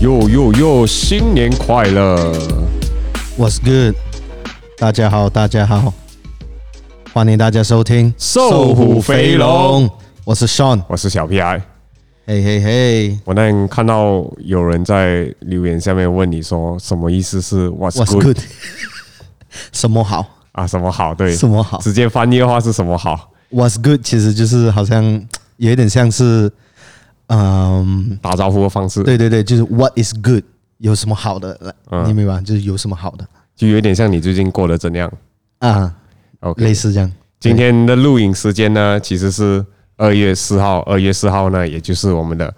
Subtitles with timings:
[0.00, 0.86] 哟哟哟！
[0.86, 2.16] 新年快乐
[3.38, 3.94] ！What's good？
[4.78, 5.92] 大家好，大家好，
[7.12, 9.86] 欢迎大家收听《瘦虎肥龙》。
[10.24, 11.60] 我是 Sean，我是小 PI。
[12.26, 13.18] 嘿嘿嘿！
[13.24, 18.38] 我那天看到有人在留言下面问你说：“什么意思是 What's good？”
[19.72, 20.39] 什么好？
[20.52, 20.66] 啊？
[20.66, 21.14] 什么好？
[21.14, 21.78] 对，什么好？
[21.78, 24.02] 直接翻译的话是什么好？What's good？
[24.02, 25.02] 其实就是好像
[25.58, 26.50] 有一点像是，
[27.28, 29.02] 嗯，打招呼的方式。
[29.02, 30.42] 对对对，就是 What is good？
[30.78, 31.74] 有什么好的？
[31.90, 32.40] 嗯你明白？
[32.42, 35.12] 就是有什么好的就有点像你最近过得怎样
[35.58, 35.94] 啊
[36.40, 37.12] ？OK，类似这样。
[37.38, 39.64] 今天的录影时间呢，其实是
[39.96, 40.80] 二月四号。
[40.80, 42.52] 二月四号呢，也就是我们的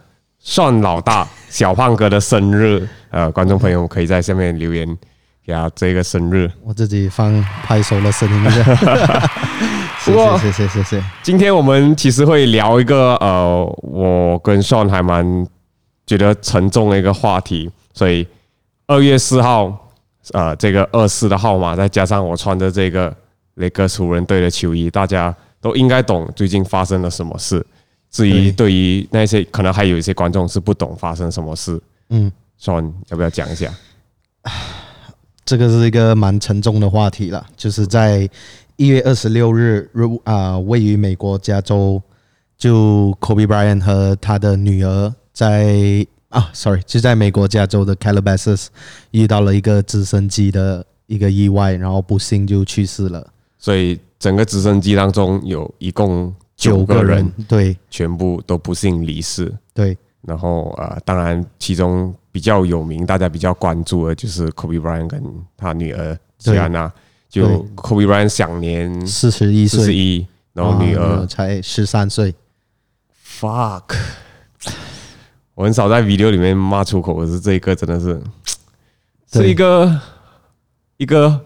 [0.44, 2.88] Sean 老大小胖哥的生日。
[3.10, 4.96] 呃，观众朋友可以在下面留言
[5.44, 6.50] 给他这个生日。
[6.62, 9.30] 我自己放拍手的声音一下。
[10.04, 11.04] 谢谢谢谢谢谢。
[11.22, 15.46] 今天我们其实会聊一个呃，我跟 Sean 还蛮
[16.04, 18.26] 觉得沉重的一个话题，所以
[18.88, 19.90] 二月四号，
[20.32, 23.14] 呃，这个二四的号码，再加上我穿着这个
[23.54, 27.64] 雷克湖人队的球衣，大家都应该懂最近发生了什么事。
[28.10, 33.72] 至于对于那些可能还有一些观众是不懂发生什么事，嗯，Sean 要不要讲一下？
[35.52, 38.26] 这个是一个蛮沉重的话题了，就是在
[38.76, 42.00] 一月二十六日，如啊，位于美国加州，
[42.56, 48.68] 就 Kobe Bryant 和他的女儿在啊，sorry，就在美国加州的 Calabasas
[49.10, 53.30] 遇到了一个直升机的一个意外，然后不幸就去世了。
[53.58, 59.52] 所以整个直升机当中有一共九个人，对，全部都不幸离世。
[59.74, 65.22] 对，然后呃，当然其中比较有名，大家比较关注的就是 Kobe Bryant 跟
[65.56, 66.90] 他女儿吉安娜。
[67.28, 72.34] 就 Kobe Bryant 享年四十一岁，四十一，然后女儿才十三岁。
[73.24, 73.94] Fuck！
[75.54, 78.22] 我很少在 video 里面骂出口，可是这一个真的是
[79.32, 79.98] 是一个
[80.98, 81.40] 一个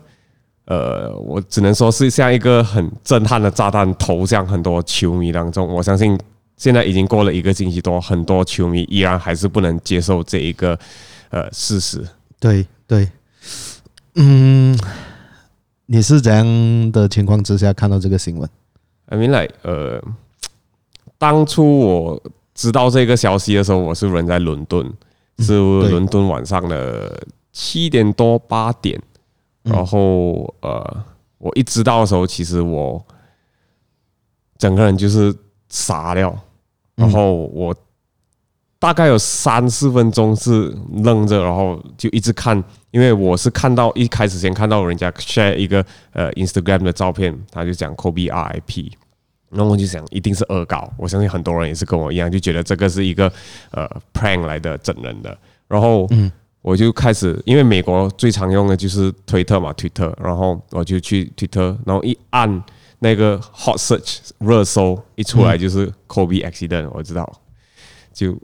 [0.65, 5.73] 呃，我只能说是像一个很震撼的炸弹投向很多球迷当中。
[5.73, 6.19] 我相信
[6.57, 10.79] 现在已经过了一个星期多，很多球迷依然还是不能接受这一个
[11.31, 12.07] 呃事实。
[12.39, 13.09] 对对，
[14.15, 14.79] 嗯。
[15.89, 18.51] 你是怎样的情况之下看到这个新闻
[19.07, 20.03] ？I mean like，呃，
[21.17, 22.23] 当初我
[22.57, 24.93] 知道这个消息的时候，我是人在伦敦，
[25.39, 29.01] 是伦敦晚上的七点多八点，
[29.63, 31.05] 然后呃，
[31.39, 33.01] 我一知道的时候，其实我
[34.59, 35.33] 整个人就是
[35.69, 36.37] 傻了，
[36.97, 37.75] 然后我
[38.79, 40.75] 大概有三四分钟是
[41.05, 42.63] 愣着，然后就一直看。
[42.91, 48.91] 因为我是看到一开始先看到人家 share 一个呃 Instagram 的照片，他就讲 Kobe RIP，
[49.51, 53.31] 然后我就想一定是恶搞，我相信很多人也是跟我一样，就觉得这个是一个
[53.71, 55.37] 呃 prank 来的整人的，
[55.69, 56.09] 然后
[56.63, 62.65] 我就开始，因为美国最常用的就是推特嘛，推特，然后我就去推特，然后一按
[62.99, 67.41] 那个 hot search 热搜一出来就是 Kobe accident，我知道。
[68.13, 68.37] 就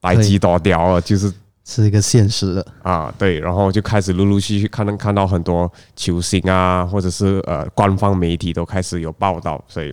[0.00, 1.32] 白鸡多屌了，就是。
[1.66, 2.66] 是一个现实的。
[2.82, 9.90] 啊，对，然后就开始陆陆续续看能看到很多球星啊，或者是呃官方媒体都开始有报道，所以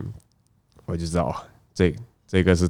[0.86, 1.34] 我就知道
[1.74, 1.96] 这
[2.28, 2.68] 这个是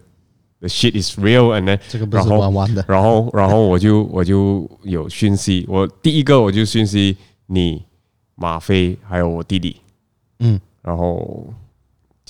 [0.59, 7.18] the shit is real，and then 这个不是玩玩的，然后然后我就我就有讯息，我第一个我就讯息
[7.48, 7.84] 你
[8.36, 9.81] 马飞还有我弟弟，
[10.42, 11.47] 嗯，然后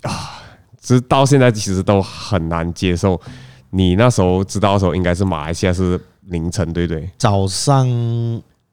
[0.03, 0.41] 啊，
[0.79, 3.19] 直到现在其实都很难接受，
[3.69, 5.99] 你那时候知道的时候应该是马来西亚是。
[6.25, 7.09] 凌晨对不对？
[7.17, 7.85] 早上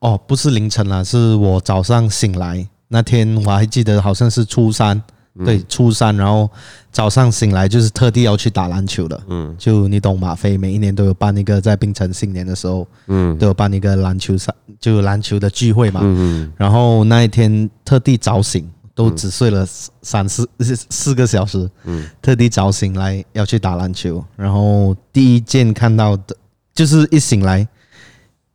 [0.00, 5.02] 哦，不是凌晨啦，是我早上醒来那天，我还记得好像是初三，
[5.44, 6.48] 对，初三，然后
[6.92, 19.64] 早上醒来就是特地要去打篮球的，嗯，就你懂马飞，每一年都有办一个在槟城新年的时候，嗯，都有办一个篮球赛，就篮球的聚会嘛，嗯，然后那一天特地早醒，都只睡了
[20.02, 20.48] 三四
[20.90, 26.36] 四个小时，嗯，特地早醒来要去打篮球，然后第一件看到的。
[26.74, 27.66] 就是一醒来，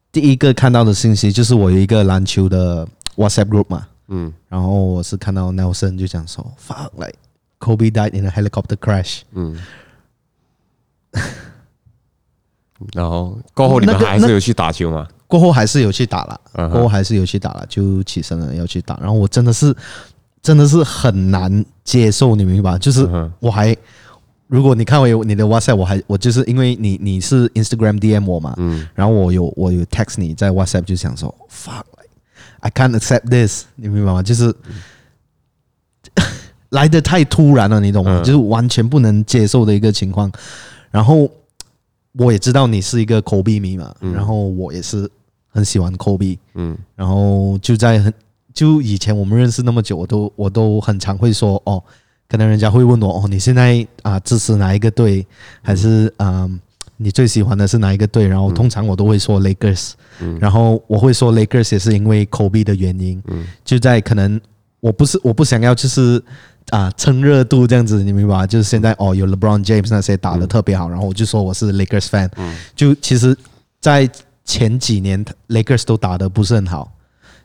[0.10, 2.88] 第一个看到的信息就是我有一个篮球的
[3.18, 7.16] WhatsApp group 嘛，嗯，然后我是看到 Nelson 就讲说，fuck like
[7.60, 9.58] Kobe died in a helicopter crash，嗯，
[12.94, 15.06] 然后过后你们还是有去打球吗？
[15.28, 19.76] 过后还是有去打了，过后还是有去打了，就起身了要去打，然后我真的是
[20.44, 22.78] 真的是很难接受，你明白？
[22.78, 23.08] 就是
[23.40, 23.76] 我还。
[24.48, 34.22] 如果你看我有你的 WhatsApp，我还我就是因为你你是 Instagram DM 我嘛，嗯，然后我有我有 text 你在 WhatsApp 就想说 fuck，I can't accept this，你明白吗？
[34.22, 34.54] 就是
[36.70, 38.20] 来的太突然了，你懂吗？
[38.24, 40.32] 就是完全不能接受的一个情况。
[40.92, 41.28] 然后
[42.12, 45.10] 我也知道你是一个科比迷嘛，然后我也是
[45.48, 48.14] 很喜欢科比，嗯，然后就在很
[48.54, 51.84] 就以前我们认识那么久，我都我都很常会说哦，
[52.30, 55.26] 可能人家会问我哦，你现在啊支持哪一个队，
[55.62, 56.60] 还是嗯。
[56.98, 58.28] 你最喜欢的是哪一个队？
[58.28, 59.94] 然后通常我都会说 Lakers，
[60.40, 63.22] 然后我会说 Lakers 也是因为 Kobe 的原因，
[63.66, 64.40] 就在可能
[64.80, 66.24] 我不是我不想要就是。
[66.70, 68.48] 啊，蹭热度这样子，你明白吗？
[68.48, 72.30] 就是现在哦，有 LeBron James 那些打的特别好，然后我就说我是 Lakers fan。
[72.74, 73.36] 就其实，
[73.82, 74.10] 在
[74.46, 76.90] 前几年 Lakers 都打的不是很好，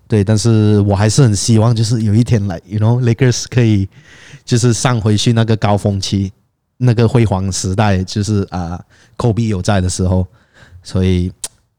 [0.08, 3.88] 对，但是我还是很希望，就是有一天来，you know Lakers 可以
[4.44, 6.32] 就是上回去那个高峰期，
[6.78, 8.82] 那个辉煌时代，就是啊
[9.16, 10.26] ，Kobe 有在的时候，
[10.82, 11.30] 所以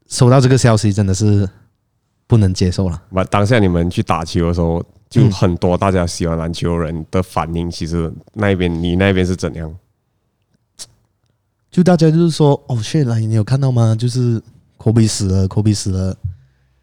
[0.07, 1.49] 收到这个消息真的是
[2.27, 3.01] 不能接受了。
[3.09, 4.81] 那当下你们去打球的时候。
[5.09, 9.75] 就很多大家喜欢篮球人的反应，其实那边你那边是怎样？
[11.71, 13.95] 就大家就是说，哦，谢来，你有看到吗？
[13.95, 14.39] 就是
[14.77, 16.15] 科比死了，科比死了，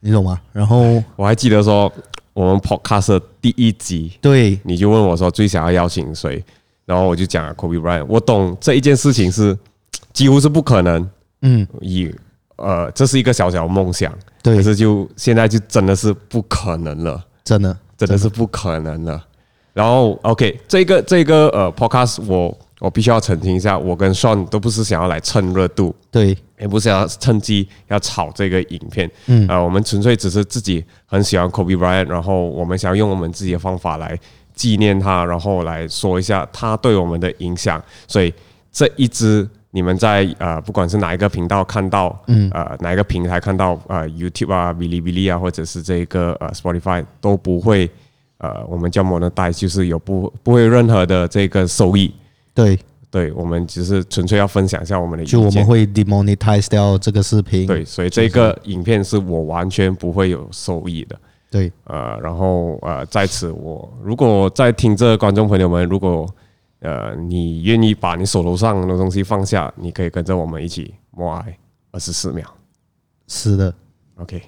[0.01, 0.41] 你懂吗？
[0.53, 1.93] 然后我还记得说，
[2.33, 6.43] 我们 Podcast 的第一集，对，你就问我说最想要邀请谁，
[6.85, 8.07] 然后我就讲了 Kobe Bryant。
[8.09, 9.57] 我懂这一件事情是
[10.13, 11.09] 几乎是不可能，
[11.43, 12.11] 嗯，以
[12.57, 14.13] 呃，这是一个小小梦想，
[14.43, 17.77] 对，可是就现在就真的是不可能了，真的。
[17.99, 19.25] 真的是不可能了。
[19.73, 34.19] 然后，OK，这个这个呃，Podcast，我我必须要澄清一下，我跟 Sean 都不是想要来蹭热度，对，也不是要趁机要炒这个影片，嗯，呃，我们纯粹只是自己很喜欢 Kobe Bryant，然后我们想要用我们自己的方法来
[34.55, 37.83] 纪念他，然后来说一下他对我们的影响。
[38.07, 38.33] 所以
[38.73, 47.91] 这一支你们在呃，不管是哪一个频道看到，嗯，呃，哪一个平台看到，呃，YouTube 啊、Bilibili 啊，或者是这个呃 Spotify 都不会，
[48.39, 52.15] 呃，我们叫 monetize，就是有不不会有任何的这个收益。
[52.55, 52.79] 对，
[53.17, 55.41] 对，我们只是纯粹要分享一下我们的意见。
[55.41, 57.67] 就我们会 demonetize 掉这个视频。
[57.67, 61.19] 对，所以这个影片是我完全不会有收益的。
[61.51, 66.29] 对，呃，然后呃，在此我如果在听这观众朋友们，如果
[66.81, 71.59] 呃，你愿意把你手头上的东西放下，你可以跟着我们一起默哀
[71.93, 72.47] 二十四秒。
[73.29, 73.75] 是的
[74.17, 74.43] ，OK。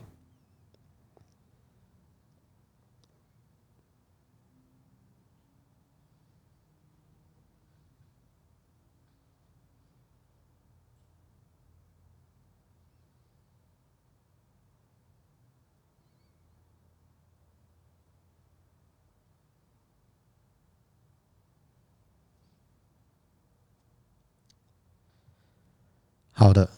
[26.38, 26.68] 好的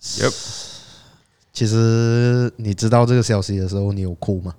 [0.00, 0.34] ，Yep。
[1.52, 4.54] 其实你知道这个消息的时候，你有哭吗？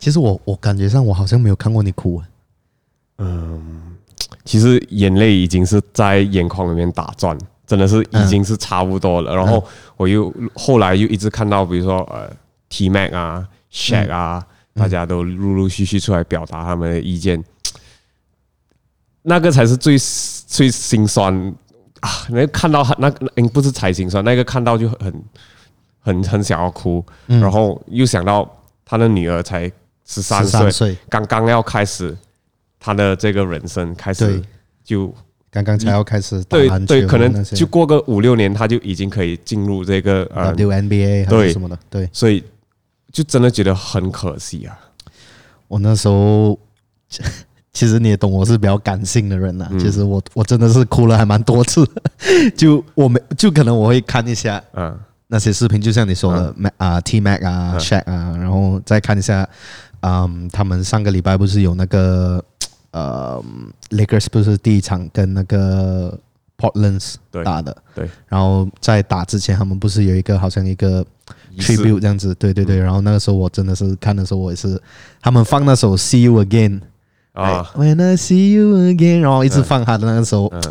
[0.00, 2.20] 其实我我感觉上我好像没有看过你哭。
[3.18, 3.96] 嗯，
[4.44, 9.32] 其实眼泪已经是在眼眶里面打转，真的是已经是差不多了。
[9.32, 9.64] 然后
[9.96, 12.28] 我又后来又一直看到，比如说呃
[12.68, 14.44] ，T Mac 啊、Shaq 啊，
[14.74, 17.44] 大家都陆陆续续出来表达他们的意见，
[19.22, 21.54] 那个才是最最心酸。
[22.06, 25.24] 啊，那个看到那个，嗯，不是才心酸，那个看到就很
[25.98, 28.48] 很很想要哭，然后又想到
[28.84, 29.70] 他的女儿才
[30.04, 32.16] 十三岁，刚刚要开始
[32.78, 34.40] 他的这个人生，开始
[34.84, 35.12] 就
[35.50, 42.44] 刚刚才要开始打篮球，对，可能就过个五六年，他就已经可以进入这个呃 WNBA 还是什么的，对，所以
[43.10, 44.78] 就真的觉得很可惜啊。
[45.66, 46.58] 我那时候。
[47.76, 49.68] 其实你也懂，我是比较感性的人呐。
[49.78, 51.86] 其实我我真的是哭了还蛮多次，
[52.56, 59.46] 就我没就可能我会看一下，嗯，那些视频，就像你说的啊，T Mac 啊，Shaq 啊，然后再看一下，
[60.00, 62.42] 嗯，他们上个礼拜不是有那个
[62.92, 63.44] 呃
[63.90, 66.18] ，Lakers 不是第一场跟那个
[66.56, 71.04] Portland 打的，对，然后在打之前，他们不是有一个好像一个
[71.58, 74.80] tribute 这样子，对对对，然后那个时候我真的是看的时候，我也是，
[75.20, 76.80] 他们放那首 See You Again。
[77.36, 80.62] 啊，When I see you again，然后一直放他的那个时候，嗯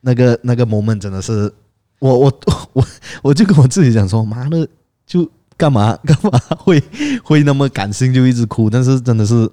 [0.00, 1.52] 那个那个 moment 真的是，
[1.98, 2.32] 我我
[2.72, 2.84] 我
[3.22, 4.66] 我就跟我自己讲说，妈的，
[5.06, 6.82] 就干嘛 干嘛会
[7.24, 8.70] 会那么感性，就一直哭。
[8.70, 9.48] 但是真的是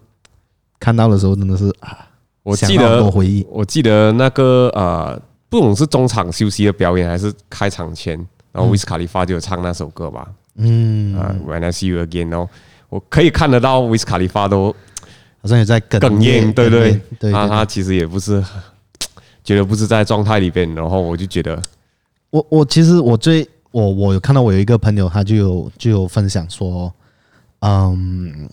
[0.79, 1.97] 看到的时候，真的是啊，
[2.43, 5.19] 我记得回忆，我记得那个呃，
[5.49, 8.15] 不懂是中场休息的表演还是开场前，
[8.51, 12.49] 然后维斯卡利发就有唱那首歌吧，嗯，啊，When I see you again，然后
[12.89, 14.75] 我可以看得到维斯卡利发都。
[15.41, 16.99] 好像也在哽哽咽，对对。
[17.19, 18.43] 对，那他其实也不是
[19.43, 21.61] 觉得不是在状态里边，然后我就觉得，
[22.29, 26.93] 我我其实我最我我有看到我有一个朋友，他就有就有分享说，
[27.59, 28.49] 嗯，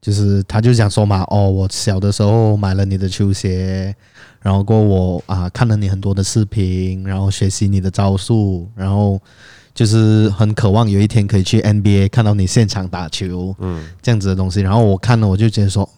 [0.00, 3.94] 就是他就想说嘛，哦，我小的时候买了你的球鞋，
[4.40, 9.20] 然后过我啊看了你很多的视频，然后学习你的招数，然后
[9.74, 14.60] 就是很渴望有一天可以去 NBA 看到你现场打球，嗯，这样子的东西。
[14.60, 15.88] 然后我看了，我就觉得说，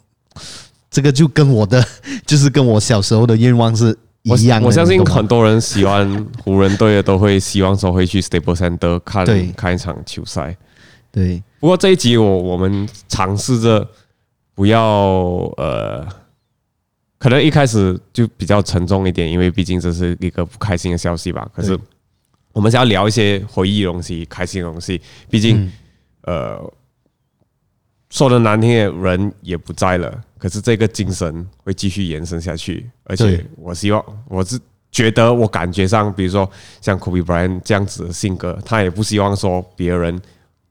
[0.91, 1.85] 这个就跟我的
[2.26, 4.67] 就是跟我小时候的愿望是一样的。
[4.67, 9.26] 我，我相信很多人喜欢湖人队的都会希望说会去 Staples Center 看
[9.57, 10.57] 看一场球赛。
[11.11, 13.87] 对，不过这一集我我们尝试着
[14.55, 14.91] 不要
[15.57, 16.07] 呃，
[17.19, 21.47] 可能一开始就比较沉重一点，因为毕竟这是一个不开心的消息吧。
[21.55, 21.79] 可是
[22.52, 25.00] 我们是要聊一些回忆的东西、开心的东西。
[25.28, 25.71] 毕竟
[26.23, 26.59] 呃，
[28.11, 32.88] 说的难听点，人也不在了，可是这个精神会继续延伸下去。
[33.04, 34.59] 而且我希望，我是
[34.90, 36.49] 觉得我感觉上，比如说
[36.80, 40.21] 像 Kobe Bryant 这样子的性格，他也不希望说别人。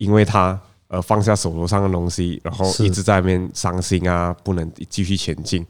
[0.01, 5.63] 因为他呃放下手头上的东西，然后一直在那边伤心啊，不能继续前进。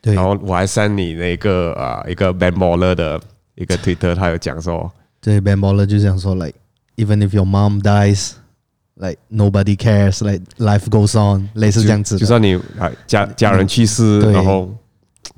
[0.00, 3.20] 对，然后我还 send 你那个啊一个 Ben Moller 的
[3.56, 4.88] 一个 Twitter，他有讲说，
[5.22, 6.54] 对 Ben Baller 就这样说，like
[6.96, 12.18] even if your mom dies，like nobody cares，like life goes on，类似这样子。
[12.18, 14.68] 就算你啊家家人去世，然后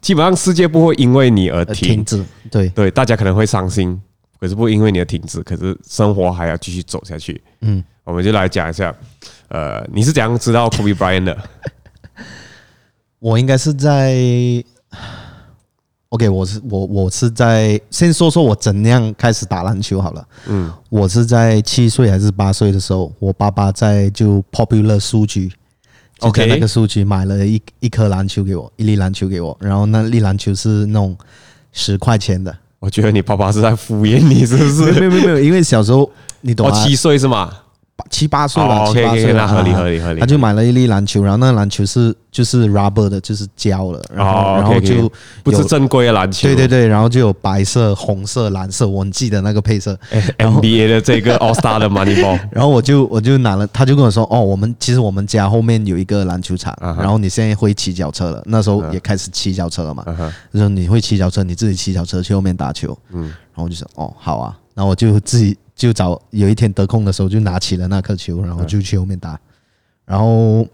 [0.00, 2.25] 基本上世界不会因为你而停止。
[2.50, 4.00] 对对，大家可能会伤心，
[4.41, 7.41] 可是不会因为你而停止，可是生活还要继续走下去。
[7.61, 7.85] 嗯。
[8.05, 8.95] 我们就来讲一下，
[9.49, 11.38] 呃，你是怎样知道 Kobe Bryant 的？
[13.19, 14.14] 我应该是在
[16.14, 20.25] ，OK，我是我我是在先说说我怎样开始打篮球好了。
[20.47, 25.50] 嗯，我是在七岁还是八岁的时候，我爸爸在就 Popular 书局
[26.21, 31.16] ，OK，那个书局买了一一颗篮球给我，一粒篮球给我，然后那粒篮球是那种
[31.73, 32.56] 十块钱的。
[32.78, 34.92] 我觉得你爸爸是在敷衍你，是不是？
[34.92, 36.09] 没有没有没有，因为小时候
[36.42, 37.52] 你懂啊，七岁是吗？
[38.11, 40.21] 七八岁了，七八岁了，合理合理合理。
[40.21, 45.11] 他就买了一粒篮球，然后那个篮球是就是 rubber 的，就是胶了，然后然后就
[45.43, 46.49] 不是正规的篮球。
[46.49, 49.99] 对对对，然后就有白色、红色、蓝色，我很记得那个配色。
[50.39, 52.39] NBA 的这个 All Star 的 Money Ball。
[52.51, 58.43] 然后我就我就拿了，他就跟我说：“哦，我们其实我们家后面有一个篮球场，然后你现在会骑脚车了。
[58.47, 60.05] 那时候也开始骑脚车了嘛。
[60.53, 62.97] 就说你会骑脚车，你自己骑脚车去后面打球。
[63.13, 64.57] 嗯，然后我就说：哦，好啊。
[64.75, 65.57] 然后我就自己。
[65.75, 69.38] 就找有一天得空的时候，就拿起了那颗球，然后就去后面打，
[70.04, 70.66] 然后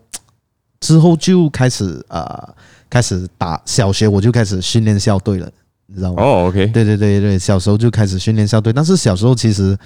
[0.81, 2.55] 之后就开始呃
[2.89, 5.51] 开始打小学，我就开始训练校队了，
[5.87, 6.23] 你知道吗？
[6.23, 9.79] 哦，OK，对对对对，小时候就开始训练校队，但是小时候其实。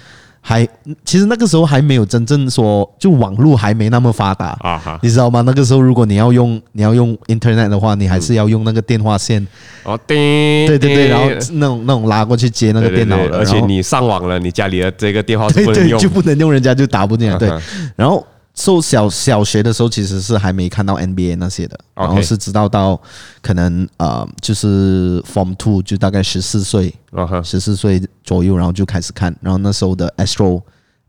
[0.46, 0.68] 还
[1.06, 5.40] 其实那个时候还没有真正说，就网络还没那么发达啊哈，你知道吗？
[5.40, 9.44] 那个时候如果你要用你要用 Internet 的话，你还是要用那个电话线
[9.84, 17.38] 哦，对对对，然后那种那种拉过去接那个电脑的，而且你上网了，你家里的这个电话是不能用，就不能用，人家就打不进来。
[17.38, 17.50] 对，
[17.96, 18.22] 然后。
[18.54, 23.00] 受小小学的时候，其实是还没看到 NBA 那些的，然后是直到到
[23.42, 26.94] 可能呃，就是 Form Two 就大概十四岁，
[27.42, 30.62] 十四岁左右，然后就开始看，然后那时候的 Astro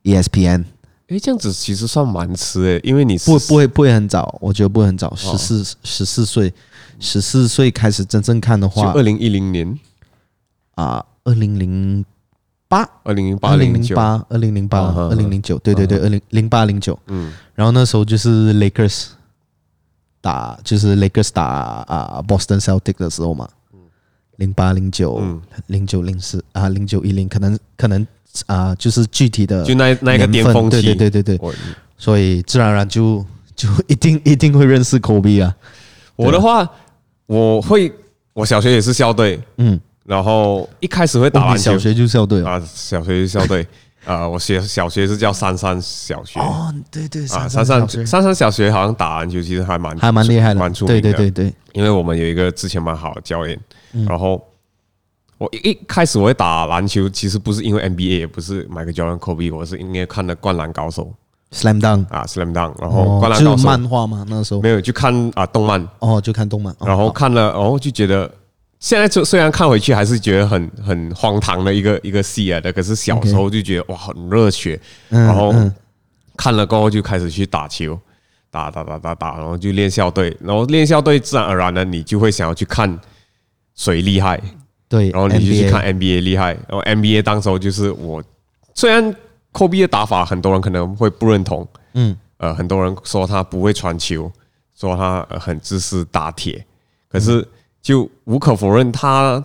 [0.03, 0.65] ESPN，
[1.07, 6.51] 诶，这样子其实算蛮迟诶，因为你不不会不会很早，我觉得不会很早，十四十四岁，
[6.99, 9.79] 十四岁开始真正看的话，二零一零年。
[10.73, 12.03] 啊，二零零。
[12.67, 16.98] 八二零零八二零零八二零零八二零零九对对对二零零八零九。
[17.07, 19.07] 嗯，然后那时候就是 Lakers
[20.19, 23.48] 打就是 Lakers 打啊 Boston Celtics 的时候嘛，
[24.38, 25.22] 零八零九
[25.67, 28.05] 零九零四啊零九一零可能可能
[28.48, 30.81] 啊就是具体的就那那个巅峰期。
[30.81, 31.53] 对对对对对，
[31.98, 33.24] 所以自然而然就
[33.55, 35.55] 就一定一定会认识 Kobe 啊。
[36.15, 36.67] 我的话
[37.27, 37.93] 我会
[38.34, 39.39] 我小学也是校队。
[39.57, 39.79] 嗯。
[40.05, 43.65] 然后一开始会打篮球，小学就校队啊，小学就校队。
[44.05, 46.39] 啊，我学小学是叫三山小学。
[46.39, 48.71] 哦，对对啊，三山三山小学。
[48.71, 53.59] 好像打篮球其实还蛮还蛮厉害的，蛮出名的，对对对对，因为我们有一个之前蛮好的教练，
[54.07, 54.39] 然后
[55.39, 61.12] 我一一开始我会打篮球，其实不是因为 NBA，也不是 Michael Jordan、Kobe，我是因为看了《灌篮高手》
[61.59, 64.62] Slam Dunk 啊，Slam Dunk，然后《灌篮高手》漫画嘛，那时候。
[64.62, 65.83] 没有，就看啊动漫。
[65.97, 68.31] 哦，就看动漫，然后看了，然后就觉得。
[68.85, 75.51] 现在就虽然看回去还是觉得很很荒唐的一个一个戏啊的，可是小时候就觉得哇很热血，然后
[76.37, 77.99] 看了过后就开始去打球，
[78.51, 82.99] 打打打打打，然后就练校队，然后练校队自然而然的你就会想要去看
[83.73, 84.39] 谁厉害，
[84.87, 88.23] 对，然后你就去看 NBA 厉害，然后 NBA 当时候就是我
[88.75, 89.15] 虽然
[89.51, 94.31] 科比的打法很多人可能会不认同，嗯，呃很多人说他不会传球，
[94.79, 96.63] 说他很自私打铁，
[97.09, 97.43] 可是。
[97.85, 99.41] 就无可否认，他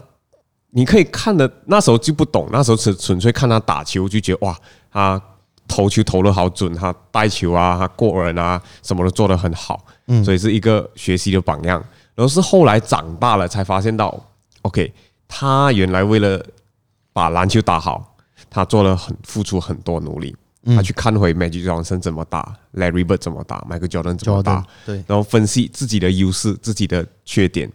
[0.71, 4.59] 你可以看的那时候就不懂，那时候纯纯粹看他打球就觉得哇，
[4.91, 5.21] 他
[5.69, 11.79] 投球投的好准，他带球啊，他过人啊，什么都做得很好，嗯，所以是一个学习的榜样。
[12.15, 14.19] 然后是后来长大了才发现到
[14.63, 14.91] ，OK，
[15.29, 16.43] 他原来为了
[17.13, 18.17] 把篮球打好，
[18.49, 20.35] 他做了很付出很多努力。
[20.65, 27.71] 他去看回 Magic Johnson 怎么打，Larry Bird 怎么打，Michael Jordan 怎么打，对，然后分析自己的优势、自己的缺点。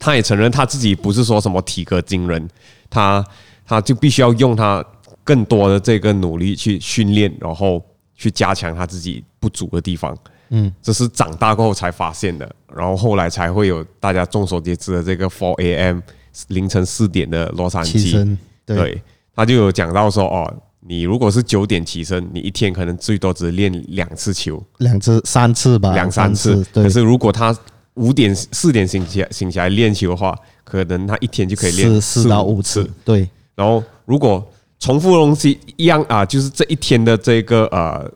[0.00, 2.48] 他也承认他自己不是说什么体格惊人，
[2.88, 3.24] 他
[3.64, 4.84] 他就必须要用他
[5.22, 7.80] 更多的这个努力去训练，然后
[8.16, 10.16] 去加强他自己不足的地方。
[10.48, 16.00] 嗯，这是长大过后才发现的，然后后来才会有大家众所皆知的这个 Four AM
[16.48, 18.36] 凌晨四点的洛杉矶。
[18.66, 19.00] 对，
[19.36, 20.52] 他就有讲到说哦。
[20.82, 26.64] 你如果是九点起身，你一天可能最多只练两次球，两次、三次吧，两三次。
[26.72, 27.54] 可是如果他
[27.94, 32.88] 五点、四点醒起来醒起来练球的话，可能他一天就可以练四到五次。
[33.04, 33.28] 对。
[33.54, 34.46] 然后如果
[34.78, 38.10] 重复的东西一样啊，就是这一天的这个呃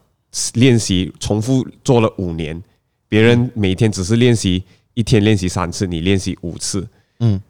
[0.55, 2.63] 练习重复做了五年，
[3.09, 4.63] 别人每天只是练习
[4.95, 6.87] 一天练习三次，你练习五次。
[7.21, 7.41] 嗯，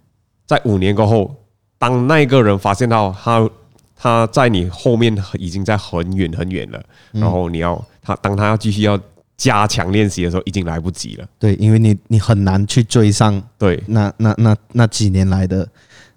[0.46, 1.34] 在五年过后，
[1.78, 3.48] 当那个人发现到他。
[3.96, 9.00] 他在你后面已经在很远很远了，然后你要他当他要继续要
[9.36, 11.26] 加强练习的时候，已经来不及了。
[11.38, 15.68] 对，因为你你很难去追上对那那那那几年来的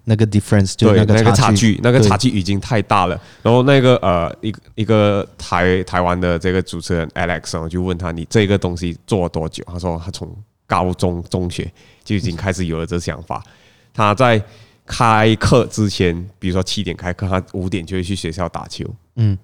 [0.04, 3.20] 那个 difference，就那个差距，那个差距已经太大了。
[3.42, 9.64] 然后那个呃一个一个台台湾的这个主持人 Alex，我就问他，你这个东西做了多久？
[9.66, 10.34] 他说他从
[10.66, 11.70] 高中中学
[12.04, 13.42] 就已经开始有了这想法，
[13.94, 14.42] 他在。
[14.90, 18.86] 开课之前，比如说七点开课，他五点就会去学校打球。
[19.16, 19.36] 嗯，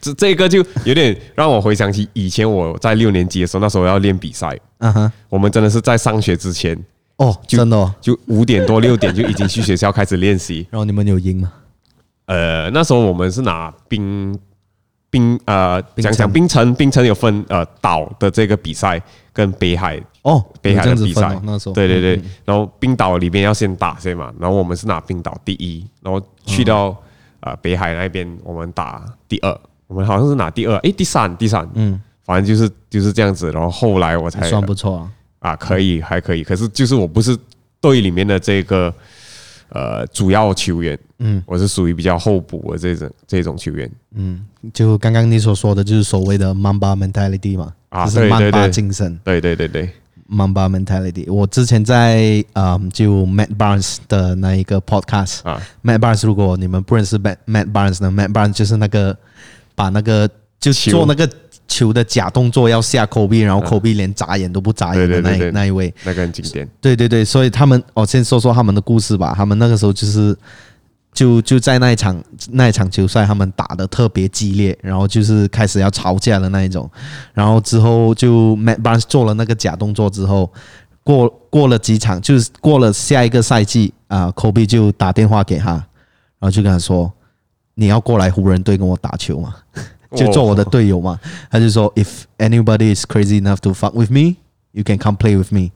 [0.00, 4.58] 这这个就有点让我回想起以前我在六年级的时候，那时候要练比赛。
[4.78, 6.76] 嗯哼，我们真的是在上学之前
[7.16, 10.66] 哦，真的哦，就五点多六点就已经去学校开始练习。
[10.70, 11.52] 然后你们有赢吗？
[12.26, 14.38] 呃，那时候我们是拿冰。
[15.10, 18.98] 冰呃，讲讲冰城，冰城有分呃岛的这个比赛
[19.30, 26.96] 跟北海哦，北海的比赛，那时候对对对，然后冰岛里面要先打先嘛，然后我们是拿冰岛第一，然后去到
[27.40, 29.60] 呃北海那边我们打第二，
[29.92, 34.96] 我们好像是拿第二，诶，第三第三，嗯，反正就是就是这样子，然后后来我才算不错
[35.40, 37.36] 啊，啊可以还可以，可是就是我不是
[37.80, 38.92] 队里面的这个。
[39.74, 49.88] 呃，主要球员，嗯，我是属于比较候补的这种这种球员，嗯，就刚刚你所说的就是所谓的 Mamba mentality 嘛，啊，就是曼巴精神，对对对对
[50.30, 51.32] ，Mamba mentality。
[51.32, 59.16] 我之前在嗯，就 Matt Barnes 的那一个 podcast 啊，Matt Barnes，如果你们不认识 Matt Matt Barnes 呢，Matt Barnes 就是那个
[59.74, 60.28] 把那个
[60.60, 61.28] 就做那个。
[61.68, 66.68] 球的假动作要吓科比，然后科比连眨眼都不眨眼的那那一位，那个很经典。
[66.82, 69.32] 对对对，所以他们，我先说说他们的故事吧。
[69.34, 70.36] 他们那个时候就是，
[71.14, 76.90] 就就在那一场那一场球赛，他们打得特别激烈，然后就是开始要吵架的那一种。
[77.32, 80.52] 然后之后就 Matt Barnes 做了那个假动作之后，
[81.02, 85.86] 过过了几场，就是过了下一个赛季啊，科比就打电话给他，然
[86.40, 87.10] 后就跟他说
[87.74, 89.54] ：“你要过来湖人队跟我打球吗？”
[90.14, 91.18] 就做我的队友嘛，
[91.50, 92.06] 他就说，If
[92.36, 94.36] anybody is crazy enough to fuck with me,
[94.72, 95.70] you can come play with me。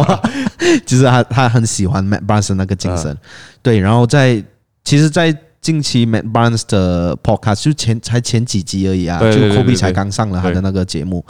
[0.86, 3.14] 其 实他他很喜欢 Matt Barnes 那个精神，
[3.62, 3.78] 对。
[3.78, 4.42] 然后在
[4.84, 11.22] 其实，在近期 Matt Barnes 的 podcast 就前才前几集而已啊，就 Kobe 才刚上了他的那个节目，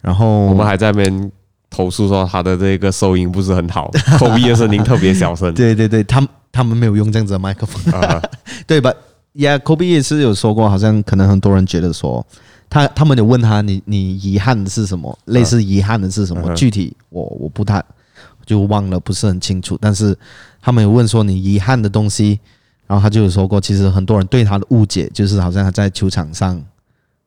[0.00, 1.30] 然后我们还在那边
[1.68, 5.52] 投诉说他的这个收音不是很好，Kobe 的声音特别小声。
[5.52, 7.82] 对对对，他们他们没有用这样子的麦克风，
[8.66, 8.90] 对吧
[9.34, 12.26] ？Yeah，Kobe 也是有说过，好像可能很多人觉得说，
[12.68, 15.16] 他他们有问他，你你遗憾的是什么？
[15.26, 16.54] 类似遗憾的是什么？
[16.54, 17.84] 具体我我不太
[18.44, 19.78] 就忘了，不是很清楚。
[19.80, 20.16] 但是
[20.60, 22.40] 他们有问说你遗憾的东西，
[22.86, 26.60] 然后他就有说过，其实很多人对他的误解就是好像他在球场上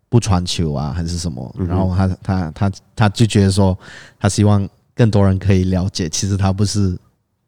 [0.09, 1.55] 不传球啊，还是什么。
[1.67, 3.77] 然后他他他他就觉得说，
[4.19, 6.97] 他希望更多人可以了解，其实他不是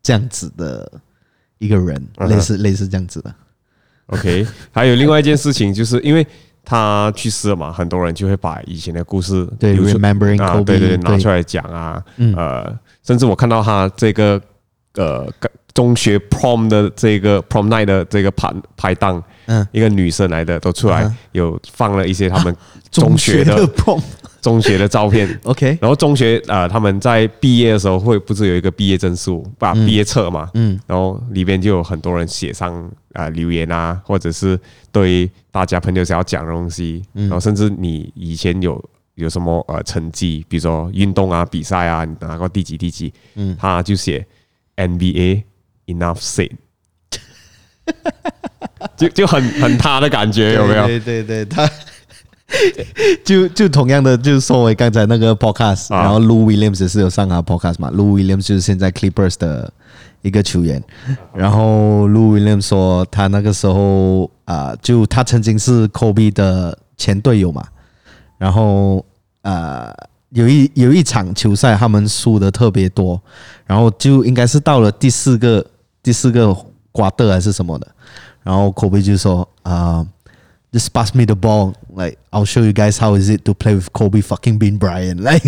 [0.01, 0.89] 这样子的
[1.57, 3.33] 一个人，类似类似这样子的。
[4.13, 6.25] OK， 还有另外一件事情，就是因为
[6.63, 12.01] 他去世了嘛，很多人就会把以前的故事对，remembering 啊，对对对，拿出来讲啊，
[12.35, 12.73] 呃，
[13.05, 14.41] 甚至我看到他这个
[14.95, 15.27] 呃
[15.73, 22.55] 中学 prom 的这个 prom night 的这个排排档，嗯，一个女生来的都出来有放了一些他们
[22.91, 24.01] 中学的 prom。
[24.43, 34.59] 中学的照片，OK，然后中学啊、呃，他们在毕业的时候会不是有一个毕业证书，把、嗯、毕业册嘛，嗯，然后里边就有很多人写上啊、呃、留言啊，或者是
[34.91, 38.83] 对大家朋友想要讲的东西，嗯、然后甚至你以前有
[39.15, 44.25] 有什么呃成绩，比如说运动啊、比赛啊，你拿过第几第几，嗯，他就写
[44.75, 45.43] NBA
[45.87, 46.51] enough said，
[48.97, 50.87] 就就很很他的感觉有没有？
[50.87, 51.69] 对对对，他。
[53.25, 57.89] 就就同样的，就是说回刚才那个 podcast，、啊、然后 Lou Williams 也是有上啊 podcast 嘛。
[57.89, 59.73] Lou Williams 就是现在 Clippers 的
[60.23, 60.83] 一个球员，
[61.31, 67.63] 然后 Lou Williams 说他那个时候啊、呃，就他曾经是 Kobe 的前队友嘛，
[68.39, 69.05] 然后
[69.43, 69.93] 呃，
[70.29, 73.21] 有一有一场球赛他们输的特别多，
[73.67, 75.63] 然后就应该是到了第四个
[76.01, 76.55] 第四个
[76.91, 77.87] 瓜特还是什么的，
[78.41, 79.97] 然后 Kobe 就说啊。
[79.97, 80.07] 呃
[80.73, 83.75] Just pass me the ball, like I'll show you guys how is it to play
[83.75, 85.21] with Kobe fucking Bean Bryant.
[85.21, 85.45] Like，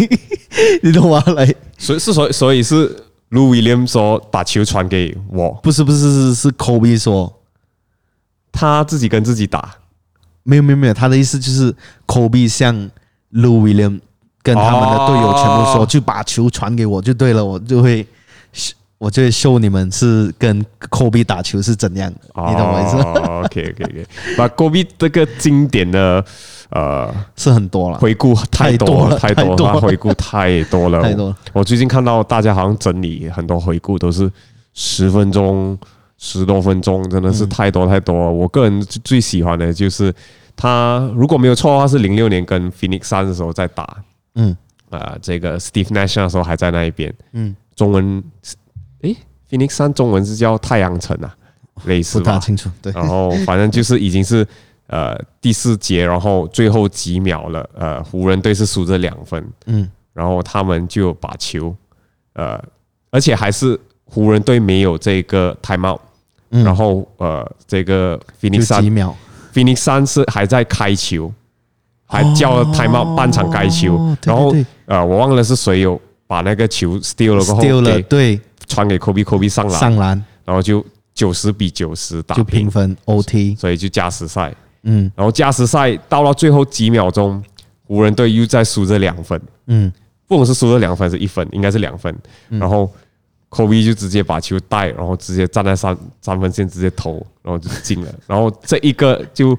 [0.83, 2.95] 你懂吗？Like，所以是所以所以是
[3.36, 7.41] Lou Williams 说把球传给我，不是不是是是 Kobe 说
[8.52, 9.76] 他自己跟自己打，
[10.43, 11.76] 没有没有没有，他的意思就是
[12.08, 12.74] Kobe 向
[13.34, 14.00] Lou Williams
[14.41, 18.08] 跟他们的队友全部说，就把球传给我就对了，我就会。
[18.98, 22.19] 我就会秀你们是跟科比打球是怎样的，
[22.50, 26.26] 你懂我意思？OK OK OK，把科比这个经典的
[26.69, 31.38] 呃是很多了，回顾太多了，太多了，回顾太多了，太多了。
[31.54, 34.32] 我最近看到大家好像整理很多回顾，都是
[34.73, 35.78] 十分钟、
[36.17, 38.32] 十多分钟，真的是太多太多了。
[38.32, 40.13] 我个人最喜欢的就是
[40.56, 43.97] 他，如果没有错的话，是零六年跟 Phoenix Suns 的时候在打，
[44.36, 44.56] 嗯，
[44.89, 48.23] 啊，这个 Steve Nash 的时候还在那一边，嗯，中文。
[49.01, 49.15] 诶
[49.51, 51.36] ，Phoenix Sun 中文是叫太阳城啊，
[51.84, 52.23] 类似吧？
[52.23, 52.71] 不大清楚。
[52.82, 54.47] 对，然后反正就是已经是
[54.88, 57.69] 呃第四节，然后最后几秒了。
[57.74, 61.76] 呃，湖人队是输这两分，嗯，然后他们就把球，
[62.34, 62.62] 呃，
[63.12, 66.00] 而且还是湖人队没有这个 timeout，
[66.50, 69.15] 然后呃，这个 Phoenix Sun 几秒
[69.54, 71.32] ，Phoenix Sun 是还在开球，
[72.06, 74.54] 还叫了 timeout 半场开球，然后
[74.86, 78.39] 呃，我忘了是谁有把那个球 steal 了过后，steal 了，对。
[78.67, 84.52] 传给 Kobe，Kobe 上篮，上篮，然后就九十比九十打就平分 OT，所以就加时赛。
[84.86, 87.43] 嗯，然后加时赛到了最后几秒钟，
[87.86, 89.39] 湖人队又再输这两分。
[89.67, 89.91] 嗯，
[90.28, 92.15] 不管是输了两分还是一分，应该是两分。
[92.50, 92.91] 然后
[93.50, 98.13] Kobe 就直接把球带，然后直接站在三三分线直接投，然后就进了。
[98.28, 99.58] 然后这一个就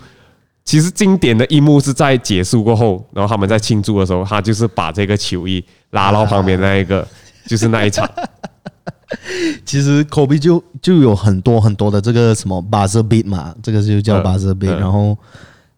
[0.65, 7.07] 其实经典的一幕是在结束过后，然后他们在庆祝的时候，他就是把这个球衣拉到旁边那一个，
[7.47, 8.09] 就是那一场。
[9.65, 15.17] 其实 Kobe 就就有很多很多的这个什么 buzzer beat 嘛，这个就叫 buzzer beat，然后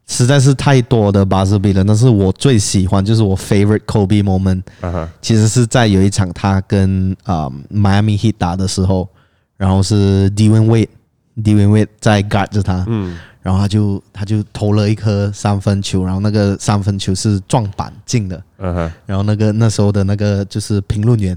[0.06, 1.84] 实在是太多的 buzzer beat 了。
[1.84, 4.62] 但是我最喜欢就是我 favorite Kobe moment，
[5.20, 9.06] 其实是在有一场他跟啊 Miami Heat 打的时候，
[9.56, 21.36] 然后是 Dwyane Wade，Dwyane Wade 在 guard 着他，嗯，然后他就他就投了一颗三分球，然后那个三分球是撞板进的，嗯哼，然后那个那时候的那个就是评论员。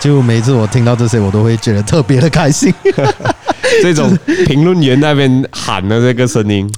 [0.00, 2.72] 就每次我听到这些，我都会觉得特别的开心。
[3.82, 6.70] 这种评论员那边喊的这个声音，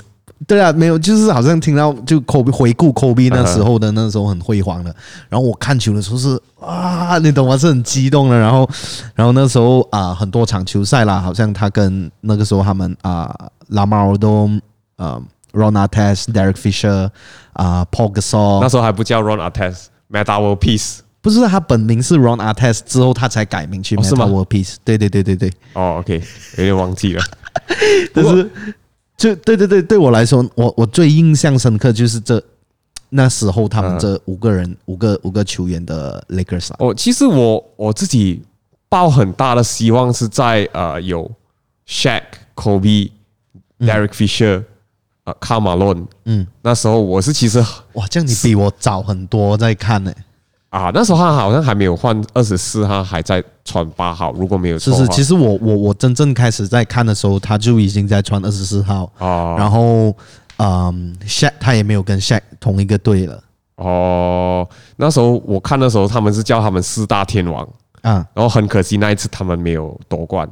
[0.46, 4.94] 对啊，没有，就是好像听到就科比回顾科比那时候的那时候很辉煌的。
[5.29, 7.57] 然后我看球的时候是啊，你懂吗？
[7.57, 8.38] 是很激动的。
[8.38, 8.68] 然后，
[9.14, 13.35] 然后那时候啊，很多场球赛啦，好像他跟那个时候他们啊，
[13.68, 14.49] 拉马尔多、
[14.96, 15.20] 呃
[15.53, 17.11] ，Ron Artest、Derek Fisher
[17.55, 20.99] 啊，Paul Gasol，那时候还不叫 Ron World Peace。
[21.26, 24.76] 不是他本名是 Ron Artest，之后他才改名去 Metta World Peace。
[24.84, 25.52] 对对对对对。
[25.72, 26.22] 哦，OK，
[26.56, 27.24] 有点忘记了。
[28.14, 28.48] 但是，
[29.16, 32.40] 就对对对，对我来说，我我最印象深刻就是这
[33.08, 36.70] 那时候他们这五个人，五个五个球员的 Lakers。
[36.78, 38.44] 哦，其实我我自己
[38.88, 41.28] 抱很大的希望是在呃有
[41.88, 42.22] Shaq、
[42.54, 43.10] Kobe、
[43.80, 44.62] Derek Fisher、
[45.24, 46.06] 呃 Karl Malone。
[46.26, 47.58] 嗯，那时候我是其实
[47.94, 50.14] 哇，这样你比我早很多在看呢。
[50.76, 54.30] 啊，那时候他好像还没有换二十四号，还在穿八号。
[54.32, 59.56] 如果没有错，是是，其实我我我真正开始在看的时候，他就已经在穿二十四号哦。
[59.58, 60.14] 然后，
[60.58, 63.42] 嗯，Shaq 他也没有跟 Shaq 同一个队了。
[63.76, 67.66] 哦，那时候我看的时候，他们是叫他们四大天王
[68.02, 68.26] 啊。
[68.34, 70.46] 然后很可惜那一次他们没有夺冠，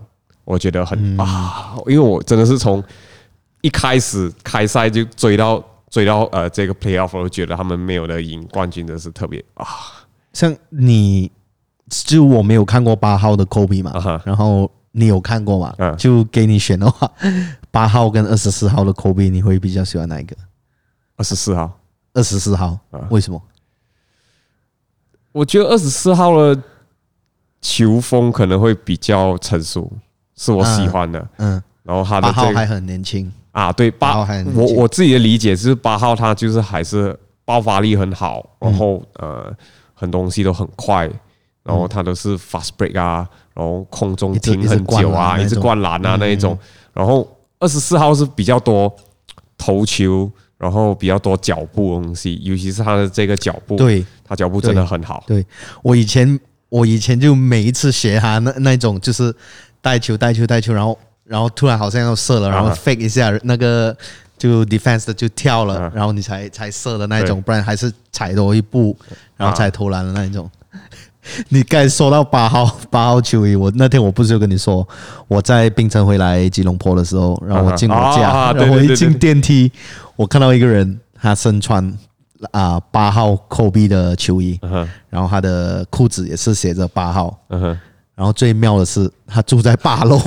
[0.47, 2.83] 我觉得很啊，因为我真的是从
[3.61, 9.67] 一开始开赛就追到追到呃这个 Playoff，我觉得他们没有的赢冠军，真的是特别啊。
[10.35, 11.33] 像你，
[11.89, 14.21] 就我没有看过八号的 Kobe 嘛，uh huh.
[14.27, 15.97] 然后你有看过嘛？Uh huh.
[15.97, 17.11] 就给你选的话，
[17.71, 20.37] 八号跟二十四号的 Kobe，你会比较喜欢哪一个？
[21.17, 21.81] 二十四号，
[22.13, 23.41] 二十四号，为什么？
[25.33, 26.63] 我觉得二十四号的
[27.61, 29.91] 球风可能会比较成熟，
[30.37, 31.29] 是我喜欢的。
[31.39, 39.57] 嗯，然后他的八号还很年轻啊，对，八号还我我自己的理解是八号他就是还是爆发力很好，然后呃，
[39.95, 41.09] 很多东西都很快，
[41.63, 46.59] 然后他都是 fast break 啊，然后空中停很久啊，一直灌篮啊那一种，
[46.93, 47.27] 然后
[47.59, 48.95] 二十四号是比较多
[49.57, 50.31] 投球。
[50.57, 55.23] 然后比较多脚步的东西，尤其是他的这个脚步，对，他脚步真的很好。
[55.27, 55.47] 对，对。
[55.83, 59.35] 我以前，我以前就每一次学他那那种，就是
[59.83, 63.95] 带球带球带球，然后然后突然好像要射了，然后 fake 一下，那个
[64.45, 68.95] 就 defense 的就跳了，然后你才才射的那一种，不然还是踩多一步，
[69.39, 70.51] 然后才投篮的那一种。
[71.49, 74.87] 你刚说到八号 八号球衣，我那天我不是有跟你说，
[75.29, 79.73] 我在槟城回来吉隆坡的时候，然后我进我家， 然后我一进电梯，
[80.17, 81.91] 我看到一个人，他身穿
[82.51, 84.61] 啊八号科比的球衣，
[85.09, 87.39] 然后他的裤子也是写着八号，
[88.15, 90.21] 然后最妙的是他住在八楼，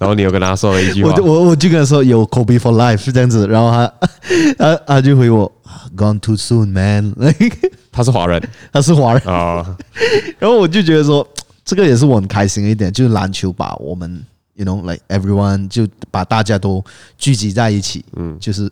[0.00, 3.94] 然后你有跟他说了一句话，我我我就跟他说有 Kobe for life 是这样子，然后他
[4.56, 5.52] 他他就回我
[5.94, 7.14] Gone too soon man。
[7.92, 9.22] 他是华人，他是华人。
[9.24, 9.76] 啊，
[10.40, 11.26] 然后我就觉得说，
[11.66, 16.82] 这个也是我很开心的一点，就是篮球把我们，you know，like everyone，就把大家都
[17.18, 18.70] 聚集在一起，嗯，就是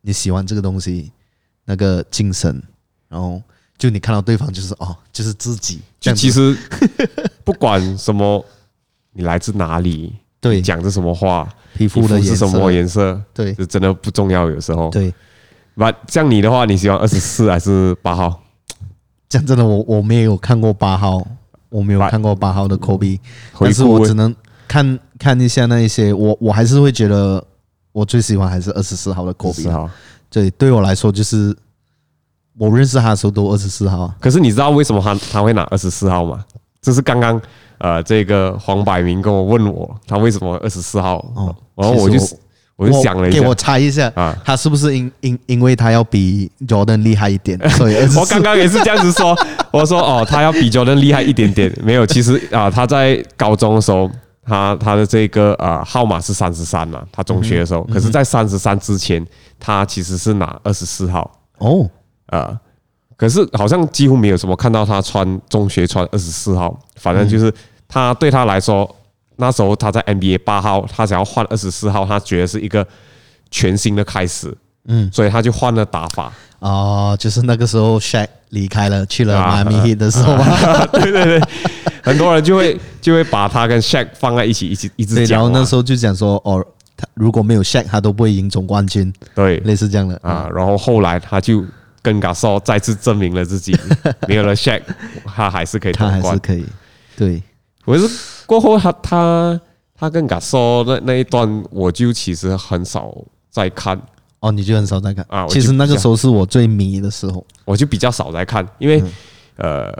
[0.00, 1.12] 你喜欢这个东西，
[1.66, 2.62] 那个精神，
[3.08, 3.42] 然后
[3.76, 6.56] 就你看到对方就是哦，就是自己，就其实
[7.44, 8.42] 不管什么，
[9.12, 15.12] 你来自哪里，对，讲着什么话，皮肤的是什么颜色，对，就真的不重要，有时候，对，
[15.74, 18.42] 那像你的话，你喜欢二十四还是八号？
[19.28, 21.22] 讲真的，我我没有看过八号，
[21.68, 23.20] 我没有看过八号的科比，
[23.60, 24.34] 但是我只能
[24.66, 27.44] 看看一下那一些，我我还是会觉得
[27.92, 29.68] 我最喜欢还是二十四号的科比。
[30.30, 31.54] 对，对我来说就是
[32.56, 34.12] 我认识他的时候都二十四号。
[34.20, 36.44] 可是你知道为什么他他会拿二十四号吗？
[36.80, 37.40] 这是刚刚
[37.80, 42.18] 呃这个黄百鸣跟我问我他为什么二十四号，哦，然后我就。
[42.76, 47.58] 我就想了一下，给我猜一下啊，他是不是因因因为他要比 Jordan 厉害一点？
[47.76, 49.36] 所以我刚刚也是这样子说，
[49.70, 51.70] 我说哦，他要比 Jordan 厉害一点点。
[51.84, 54.10] 没有，其实啊，他在高中的时候，
[54.46, 59.22] 他他的这个啊号码是三十三嘛，他中学的时候，可是在三十三之前，
[59.58, 61.86] 他其实是拿二十四号哦
[62.28, 62.58] 啊，
[63.14, 67.52] 可是好像几乎没有什么看到他穿中学穿二十四号，反正就是
[67.90, 68.96] 他对他来说。
[69.36, 72.86] 那时候他在 NBA 八号，他想要换二十四号，他觉得是一个
[73.50, 76.30] 全新的开始，嗯，所以他就换了打法。
[76.58, 80.36] 哦，就是那个时候 Shaq 离开了，去了迈阿密 Heat 的时候，
[80.92, 81.40] 对对对，
[82.02, 85.38] 很多人就会就会把他跟 Shaq 放在一起，一起一直讲。
[85.38, 86.62] 然后那时候就讲说，哦，
[86.94, 89.10] 他如果没有 Shaq，他都不会赢总冠军。
[89.34, 90.46] 对，类似这样的啊。
[90.54, 91.64] 然后后来他就
[92.02, 93.74] 跟 Gasol 再次证明了自己，
[94.28, 94.82] 没有了 Shaq，
[95.24, 96.66] 他还是可以他还是可以。
[97.16, 97.42] 对。
[97.90, 98.08] 我是
[98.46, 99.60] 过后他他
[99.96, 103.12] 他跟 Gasol 那那一段，我就其实很少
[103.50, 104.00] 在看
[104.38, 105.44] 哦，你就很少在看啊？
[105.48, 109.02] 其实那个时候是我最迷的时候，我就比较少在看，因为
[109.56, 109.92] 呃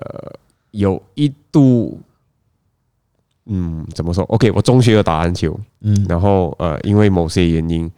[0.71, 2.01] 有一度，
[3.47, 7.91] 嗯，怎么说？OK，我中学有打篮球，嗯，然后呃因为某些原因，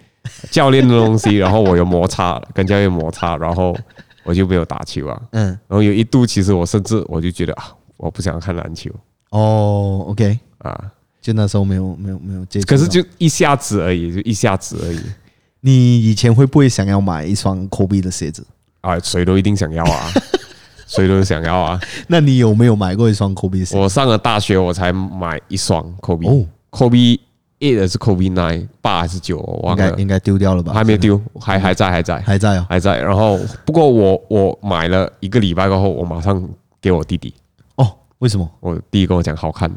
[0.51, 3.77] 教练的东西， 然后我有摩擦，跟教练摩擦，然后
[4.25, 7.65] 我就没有打球啊，嗯，然后有一度，其实我甚至我就觉得啊，
[7.99, 8.91] 我不想看篮球。
[9.33, 15.01] 哦，OK 啊，就那时候没有没有没有接触，可是就一下子而已，就一下子而已。
[15.61, 18.45] 你以前会不会想要买一双 Kobe 的鞋子
[18.83, 18.99] 啊？
[18.99, 20.11] 谁都一定想要啊，
[20.87, 21.81] 谁都想要啊。
[22.09, 23.79] 那你有没有买过一双 Kobe 鞋？
[23.79, 26.29] 我上了大学我才买一双 Kobe。
[26.29, 27.19] 哦，Kobe
[27.61, 28.67] Eight 还是 Kobe Nine？
[28.81, 29.39] 八还是九？
[29.39, 30.73] 我忘了，应该应该丢掉了吧？
[30.75, 33.01] 还没丢，还还在还在还在哦，还在。
[33.01, 36.47] 然后不过我我买了一个礼拜过后，我马上
[36.81, 37.33] 给我弟弟。
[38.23, 38.49] 为什么？
[38.61, 39.69] 我弟跟我讲好看，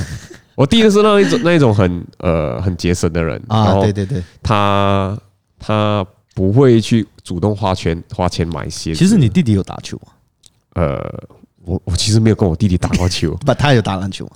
[0.54, 5.18] 我弟是那一种那一种很呃很节省的人啊，对对对，他
[5.58, 8.94] 他不会去主动花钱花钱买鞋。
[8.94, 10.12] 其实你弟弟有打球吗？
[10.74, 11.02] 呃，
[11.64, 14.32] 我我其实没有跟我弟弟打过球， 不，他有打篮球吗？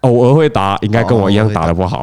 [0.00, 2.02] 偶尔会打，应该跟我一样打的不好。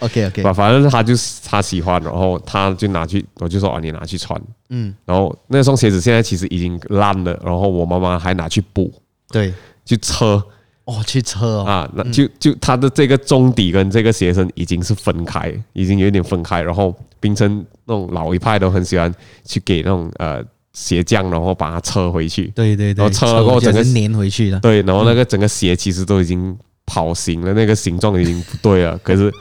[0.00, 8.92] OK OK，反正他就是他喜欢，然后他就拿去，我就说啊，你拿去穿，嗯，然后那双鞋子现在其实已经烂了，然后我妈妈还拿去补，
[9.30, 9.54] 对。
[9.90, 10.40] 去车
[10.84, 16.62] 哦，去车啊，那就就他的这个中底跟这个鞋身已经是分开，已经有点分开。
[16.62, 19.12] 然后冰城那种老一派都很喜欢
[19.44, 20.40] 去给那种呃
[20.72, 22.52] 鞋匠，然后把它车回去。
[22.54, 24.60] 对对对，然后车了过后整个粘回去的。
[24.60, 28.96] 对，然后那个整个鞋其实都已经跑形了，那个形状已经不对了。
[28.98, 29.32] 可是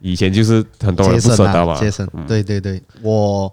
[0.00, 1.76] 以前就是很多人不舍得嘛。
[2.28, 3.52] 对对对，我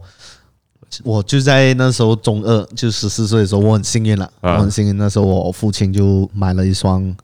[1.04, 4.98] 我就在那时候中二，就十四岁的时候，我很幸运了，啊、我很幸运。
[4.98, 7.16] 那时候我父亲就买了一双，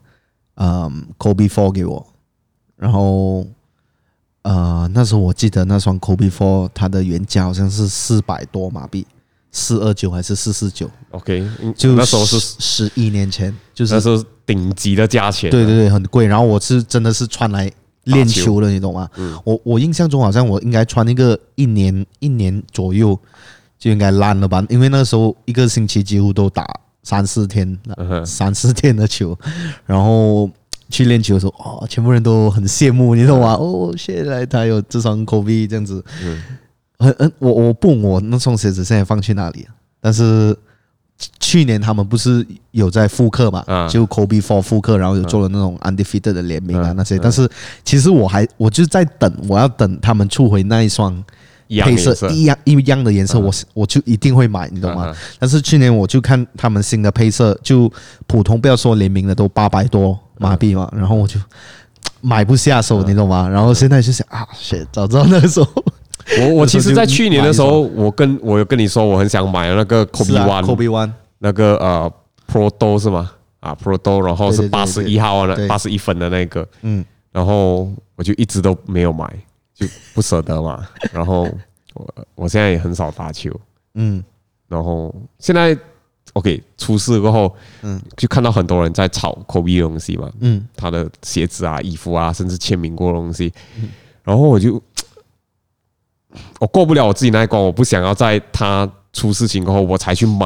[0.56, 2.06] 嗯，Kobe Four 给我，
[2.78, 3.45] 然后，
[4.43, 9.06] 呃，那时候我记得那双 Kobe Four 它的原价好像是四百多马币，
[9.51, 16.25] 四二九还是四四九？OK，就那时候是十一年前，就是那时候顶级的价钱，对对对，很贵。
[16.25, 17.71] 然后我是真的是穿来。
[18.06, 19.10] 练球的，你懂吗？
[19.15, 23.19] 嗯、我我印象中好像我应该穿一个一年一年左右
[23.86, 24.65] 就应该烂了吧？
[24.67, 26.65] 因为那时候一个星期几乎都打
[27.04, 27.78] 三四天，
[28.26, 29.38] 三四天的球，
[29.86, 30.50] 然后
[30.89, 33.54] 去练球的时候，哦，全部人都很羡慕，你懂吗？
[33.54, 36.41] 哦，现在他有这双 Kobe 这样子，嗯
[36.98, 39.67] 嗯，我我不问我那双鞋子现在放去哪里？
[40.02, 40.58] 但是。
[41.39, 43.63] 去年他们不是有在复刻嘛？
[43.89, 47.17] 就 Kobe Four 复刻，然后有做了那种 Undefeated 的联名啊那些。
[47.17, 47.50] 但是
[47.86, 51.24] 其实我还我就在等，我要等他们出回那一双
[51.69, 55.13] 配色一样一样的颜色，我我就一定会买，你懂吗？
[55.39, 57.91] 但是去年我就看他们新的配色，就
[58.28, 61.39] 普通不要说联名的都八百多马币嘛，然后我就
[62.21, 63.47] 买不下手，你懂吗？
[63.47, 64.47] 然后现在就想啊，
[64.91, 65.67] 早知道那个时候。
[66.41, 72.12] 我 我其实，在去年的时候，我跟我有跟你说，我很想买那个 Kobe One，Kobe One 那个呃
[72.51, 73.32] Pro Do 是吗？
[73.60, 79.32] 啊 Pro Do，然后是八十一号的八十一分的那个，嗯，然后我就一直都没有买，
[79.75, 79.85] 就
[80.15, 80.88] 不舍得嘛。
[81.11, 81.43] 然后
[81.93, 83.51] 我我现在也很少打球，
[83.93, 84.23] 嗯，
[84.67, 85.77] 然后现在
[86.33, 93.53] OK 出事过后，嗯，就看到很多人在炒 Kobe 的东西嘛，嗯，他的鞋子啊、衣服啊，甚至签名过的东西，
[94.23, 94.81] 然后我就。
[96.59, 100.45] 我过不了我自己那一关，我不想要在他出事情过后我才去买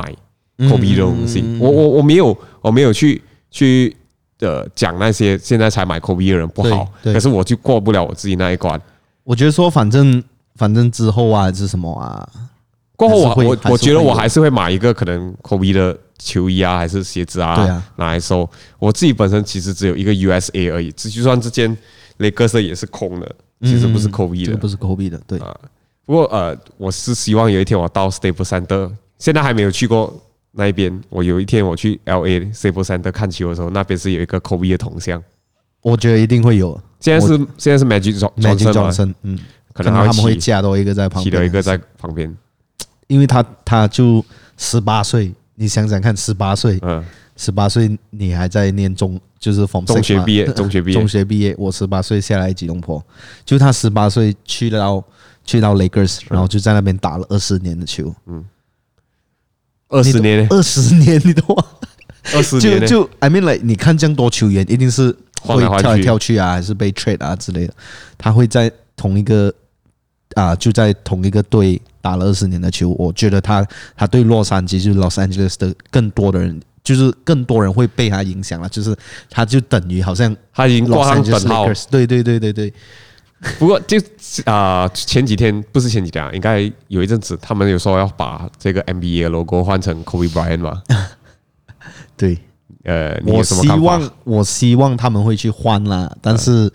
[0.59, 1.43] Kobe 的东西。
[1.59, 3.97] 我我我没有我没有去去
[4.39, 8.79] 呃讲那些现在才买 Kobe 的人不好，可是我就过不了我自己那一关。
[9.23, 10.23] 我觉得说反正
[10.55, 12.27] 反正之后啊还是什么啊，
[12.95, 18.49] 过后我我我觉得我还是会买一个可能 Kobe 的球衣啊还是鞋子啊，对啊拿来收。
[18.77, 21.77] 我自己本身其实只有一个 USA 而已，就算这件
[22.17, 25.55] 雷克色也是空的，其实不是 Kobe 的，不是 Kobe 的，对啊。
[26.05, 30.11] 不过呃，我是希望有一天我到 Staples Center，现在还没有去过
[30.51, 30.99] 那一边。
[31.09, 35.23] 我有一天我去 LA Staples Center 看球的时候，那边是有一个 Kobe 的铜像，
[35.81, 36.81] 我觉得一定会有。
[36.99, 39.37] 现在是现在是 Magic Johnson，嗯，
[39.73, 42.35] 可能他们会加多一个在旁边，一个在旁边，
[43.07, 44.23] 因为他他就
[44.57, 47.03] 十八岁，你想想看，十八岁，嗯，
[47.35, 51.55] 十八岁你还在念中，就是中学毕业，中学毕业，中学毕业。
[51.57, 53.03] 我十八岁下来吉隆坡，
[53.45, 55.03] 就他十八岁去到。
[55.45, 58.13] 去到 Lakers，然后就在那边打了二十年的球。
[58.27, 58.45] 嗯，
[59.87, 61.63] 二十年，二十年，你懂吗？
[62.35, 67.73] 二十年，就就 I mean like，你看这样多球员，一定是会跳来跳去啊，还是被 trade 啊之类的。
[68.17, 69.53] 他会在同一个
[70.35, 72.89] 啊，就在同一个队打了二十年的球。
[72.97, 78.69] 我觉得他他对洛杉矶就是 Los Angeles 的更多的人，就是更多人会被他影响了。
[78.69, 78.95] 就是
[79.29, 81.65] 他就等于好像他已经挂上等号。
[81.89, 82.73] 对对对对对。
[83.57, 83.97] 不过就
[84.43, 90.83] 啊，前几天不是前几天啊，应该有一阵子，他们有说要把这个 NBA logo 换成 Kobe Bryant 嘛？
[92.17, 92.37] 对，
[92.89, 96.71] 呃，我希望我希望他们会去换啦，但是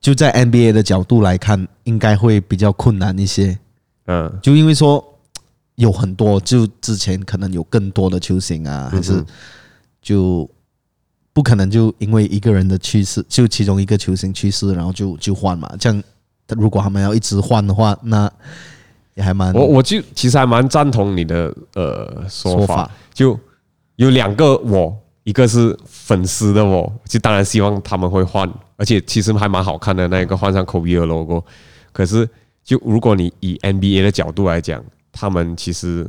[0.00, 3.58] 就在 NBA 的角度来看，应该会比较困难一些。
[4.06, 5.04] 嗯，就因为说
[5.76, 9.24] 有很多，就之前可能有更多的球星啊，还是
[10.02, 10.48] 就。
[11.32, 15.72] 不可能就因为一个人的去世，就其中一个球星去世，然后就就换嘛。
[15.78, 16.02] 这样，
[16.48, 18.28] 如果他们要一直换的话，那
[19.14, 19.54] 也还蛮……
[19.54, 22.90] 我我就其实还蛮赞同你的呃说法。
[23.14, 23.38] 就
[23.94, 31.44] 有两个我，一个是粉丝的我，就当然希望他们会换，而且其实还蛮好看的那一个换上 Kobe 的 logo。
[31.92, 32.28] 可是，
[32.62, 36.06] 就如果你以 NBA 的角度来讲，他们其实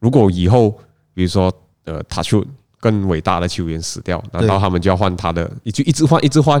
[0.00, 0.78] 如果以后
[1.14, 1.52] 比如说
[1.84, 2.44] 呃他出。
[2.82, 5.48] 更伟大的球员死掉，难道他们就要换他的？
[5.62, 6.60] 你就一直换，一直换，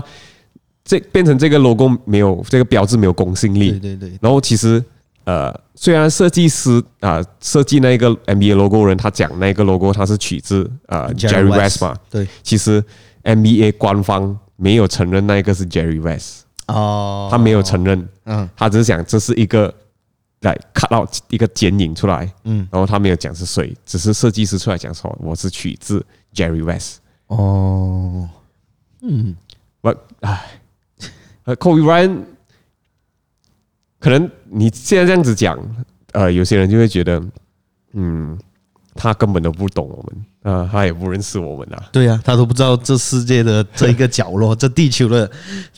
[0.84, 3.72] 这变成这个 logo 没有这个标志没有公信力。
[3.72, 4.18] 对对对。
[4.22, 4.80] 然后其实
[5.24, 12.26] 呃，虽然设计师啊设计那个 NBA logo 人他讲那个 logo 他是取自呃 Jerry West 嘛，对。
[12.42, 12.82] 其实
[13.22, 19.72] NBA 官方没有承认那一个是 Jerry West 哦，他没有承认，嗯，他只是讲这是一个。
[20.42, 26.04] 来 cut out 一个剪影出来，嗯，然后他没有讲是谁，只是设计师出来讲说我是取自
[26.34, 26.98] Jerry West。
[27.28, 28.28] 哦，
[29.02, 29.36] 嗯，
[29.82, 30.58] 我唉
[31.44, 32.22] ，Kobe Bryant，
[34.02, 35.56] 可能你现在这样子讲，
[36.10, 37.22] 呃，有些人就会觉得，
[37.92, 38.36] 嗯，
[38.96, 41.84] 他根本都不懂我们啊，他也不认识我们啊。
[41.92, 45.30] 对呀、啊，他都不知道这世界的这一个角落，这地球的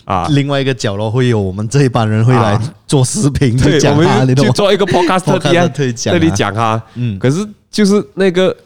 [0.07, 0.27] 啊。
[0.31, 6.83] 另外一个角落会有我们这一帮人会来做视频去讲他，去做一个 podcast 特地这里讲他。
[6.95, 8.57] 嗯，可是就是那个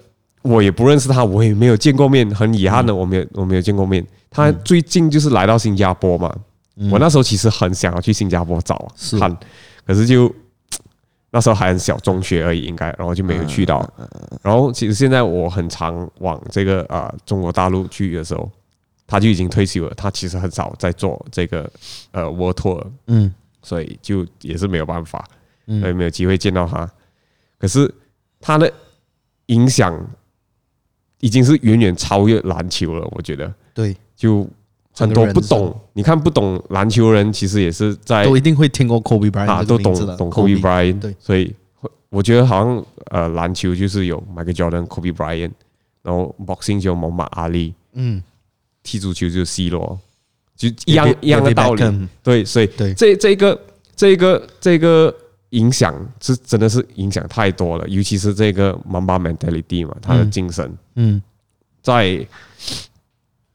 [0.42, 4.06] 我也不认识他，我也没有见过面，很遗憾的，我没有我没有见过面。
[4.30, 6.32] 他最近就是来到新加坡嘛，
[6.90, 9.36] 我那时候其实很想要去新加坡找看，
[9.86, 10.32] 可是就。
[11.30, 13.86] 那时候还很小，中学而已，应该，然后就没有去到。
[14.40, 18.50] 然后其实现在我很常往这个啊中国大陆去的时候，
[19.06, 19.92] 他就已经退休了。
[19.94, 21.70] 他其实很少在做这个
[22.12, 23.30] 呃 world tour，嗯，
[23.62, 25.22] 所以就也是没有办法，
[25.66, 26.90] 所以没有机会见到他。
[27.58, 27.94] 可是
[28.40, 28.72] 他的
[29.46, 30.02] 影响
[31.20, 33.52] 已经是远远超越篮球了，我觉得。
[33.74, 34.48] 对，就。
[34.94, 41.54] 很多不懂，你看不懂篮球人，其实也是在都一定会听过 Kobe Bryant 啊，都懂懂 Kobe Bryant，对，所以
[42.10, 45.52] 我觉得好像呃篮球就是有 Michael Jordan、Kobe Bryant，
[46.02, 48.20] 然后 boxing 就蒙马阿里，嗯，
[48.82, 49.98] 踢足球就是 C 罗，
[50.56, 52.92] 就一样一样的道理，对，所以对。
[52.94, 53.60] 这这个
[53.94, 55.14] 这个这个
[55.50, 61.22] 影响是真的是影响太多了，尤其是这个 Mamba mentality 嘛，他的精神，嗯，
[61.80, 62.26] 在。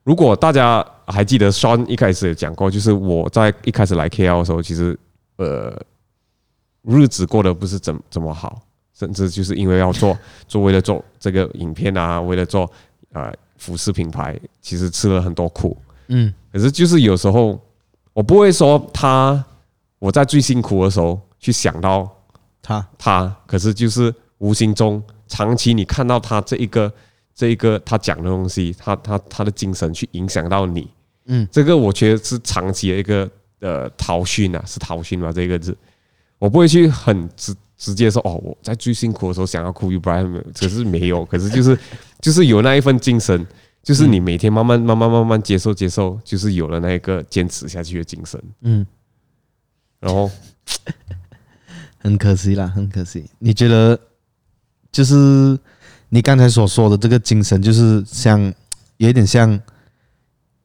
[0.05, 4.97] 如果大家还记得 Sean 一开始有讲过，就是我在一开始来 KL 的时候，其实
[5.37, 5.77] 呃
[6.83, 8.61] 日子过得不是怎怎么好，
[8.93, 12.69] 甚至就是因为要做做为了做这个影片啊，为了做
[13.11, 15.77] 呃服饰品牌，其实吃了很多苦。
[16.07, 17.59] 嗯，可是就是有时候
[18.13, 19.43] 我不会说他
[19.99, 22.09] 我在最辛苦的时候去想到
[22.61, 26.91] 他他，可是就是无形中长期你看到他这一个。
[27.35, 30.87] 这一个他讲的东西，他他他的精神去影响到你，
[31.25, 33.29] 嗯，这个我觉得是长期的一个
[33.59, 35.75] 呃陶训啊，是陶训嘛这个字，
[36.37, 41.77] 我不会去很直直接说哦，我在最辛苦的时候想要 Kobe Bryant，可是没有， 可是就是
[42.21, 43.45] 就是有那一份精神，
[43.81, 48.85] 就是你每天慢慢慢慢慢慢接受接受，就是有了那一个坚持下去的精神，嗯，
[49.99, 50.29] 然后？
[51.97, 53.99] 很可惜啦，很可惜，你觉得
[54.91, 55.57] 就是。
[56.13, 58.53] 你刚才所说的这个精神，就是像，
[58.97, 59.59] 有点像，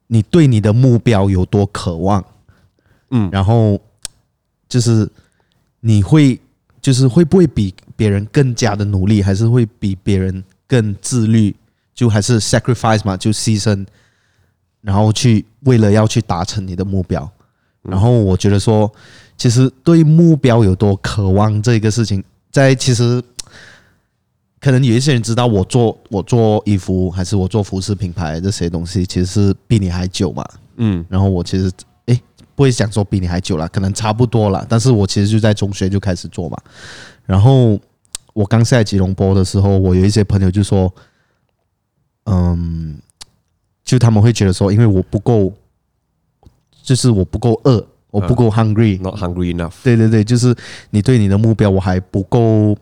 [0.07, 2.23] 你对你的目标有多渴望，
[3.13, 3.81] 嗯，然后
[4.69, 5.09] 就是
[5.81, 6.39] 你会，
[6.83, 11.57] 就是会不会比别人更加的努力，还是会比别人更自律，
[11.95, 13.87] 就还是 sacrifice 嘛，就牺牲，
[14.83, 17.27] 然后去为了要去达成你的目标，
[17.81, 18.93] 然后我觉得说，
[19.39, 22.23] 其实对目标有多渴望这个事情，
[22.53, 23.25] 在其实。
[24.61, 30.45] 可能有一些人知道我做我做衣服，还是我做服饰品牌这些东西，其实是比你还久嘛。
[30.77, 31.71] 嗯，然后我其实
[32.07, 32.21] 诶
[32.57, 34.67] 不会想说比你还久了，可能差不多了。
[34.69, 36.57] 但是我其实就在中学就开始做嘛。
[37.25, 37.79] 然后
[38.33, 40.93] 我刚下来吉隆坡的时候，我有一些朋友就说，
[42.25, 42.99] 嗯，
[43.85, 45.53] 就他们会觉得说，因为我不够，
[46.83, 49.75] 就是我不够饿，我不够 hungry，not hungry enough。
[49.85, 50.53] 对对对，就是
[50.91, 52.77] 你对你的目标我还不够。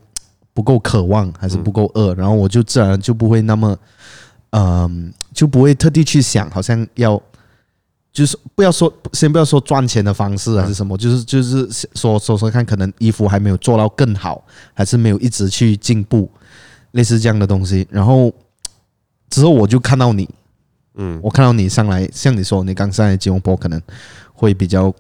[0.57, 3.79] 不够渴望，还是不够饿，然后我就自然就不会那么，
[4.53, 7.21] 嗯，就不会特地去想，好像要，
[8.11, 14.43] 就是不要说，先不要说赚钱的方式还是什么，就是就是说说说看，可能衣服还没有做到更好，
[14.73, 16.27] 还是没有一直去进步，
[16.93, 17.87] 类似这样的东西。
[17.91, 18.33] 然后
[19.29, 20.27] 之后我就看到你，
[20.95, 23.79] 嗯，我看到你上来，像你说，你刚上来吉隆坡可能
[24.33, 24.91] 会比较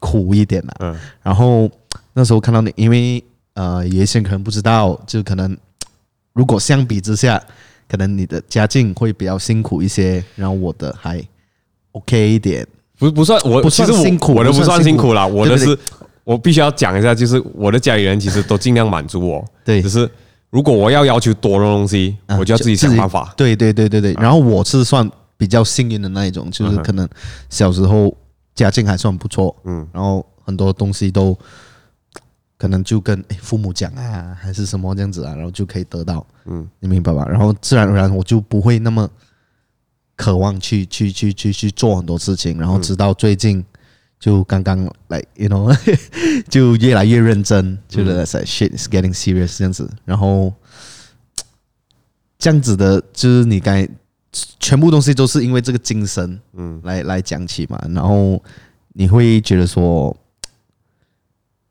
[0.00, 1.66] 苦一点啦，嗯，然后
[2.12, 3.24] 那时候看到你，因为。
[3.58, 5.56] 呃，有一些人可能不知道，就可能
[6.32, 7.42] 如果相比之下，
[7.88, 11.20] 可能你的家境会比较辛苦一些，然后我的还
[11.90, 12.64] OK 一点，
[13.00, 15.76] 不不算我不算辛苦，我的不算辛苦啦，我的是
[16.22, 20.08] 我必须要讲一下，就是我的家里人其实都尽量满足我，对，只是
[20.50, 27.08] 如果我要要求多的东西，我就要自己想办法，对对对对对，然后我是算比较幸运的那一种，就是可能
[27.50, 28.16] 小时候
[28.54, 31.36] 家境还算不错，嗯，然后很多东西都。
[32.58, 37.24] 可能就跟父母讲啊，还是什么这样子啊，然后就可以得到，嗯，你明白吧？
[37.28, 39.08] 然后自然而然我就不会那么
[40.16, 43.64] 渴望去去去去去做很多事情，然后直到最近
[44.18, 45.72] 就刚刚来，you know，
[46.50, 48.10] 就越来越认真，就是
[48.44, 50.52] shit is getting serious 这样子，然后
[52.40, 53.88] 这样子的，就是你该
[54.58, 58.42] 全部东西都是因为这个精神，嗯，来来讲起嘛，然后
[58.94, 60.16] 你会觉得说。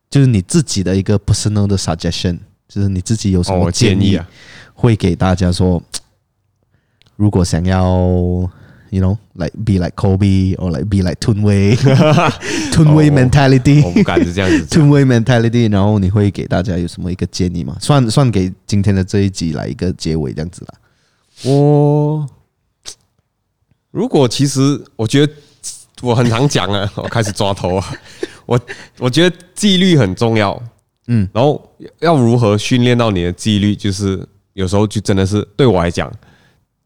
[0.10, 4.20] 就是你自己的一个 personal 的 suggestion，就是你自己有什么建议，
[4.74, 5.84] 会给大家说，
[7.16, 7.84] 如果想要
[8.90, 15.70] ，you know，like be like Kobe or like be like Tunway，Tunway mentality，我不敢是这样子，Tunway mentality。
[15.72, 17.76] 然后你会给大家有什么一个建议吗？
[17.82, 20.74] 算算给今天的这一集来一个结尾，这样子啦。
[21.44, 22.26] 我
[23.92, 25.34] 如果其实我觉得
[26.02, 27.94] 我很常讲啊， 我开始抓头啊。
[28.46, 28.60] 我
[29.00, 30.62] 我觉得纪律很重要，
[31.08, 31.70] 嗯，然后
[32.00, 36.12] 要如何训练到你的纪律，就是有时候就真的是对我来讲，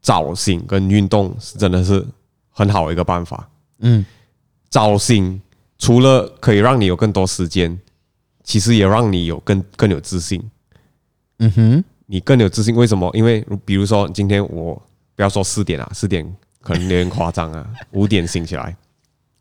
[0.00, 2.04] 早醒跟运动是真的是
[2.50, 3.48] 很好的一个办法。
[3.80, 4.04] 嗯，
[4.68, 5.40] 早醒
[5.78, 7.78] 除了可以让你有更多时间，
[8.42, 10.42] 其实也让你有更更有自信。
[11.38, 11.84] 嗯哼。
[12.06, 13.10] 你更有自信，为什么？
[13.14, 14.74] 因为比如说今天我
[15.16, 16.22] 不要说四点啊，四点
[16.60, 17.66] 可能有点夸张啊。
[17.92, 18.76] 五点醒起来，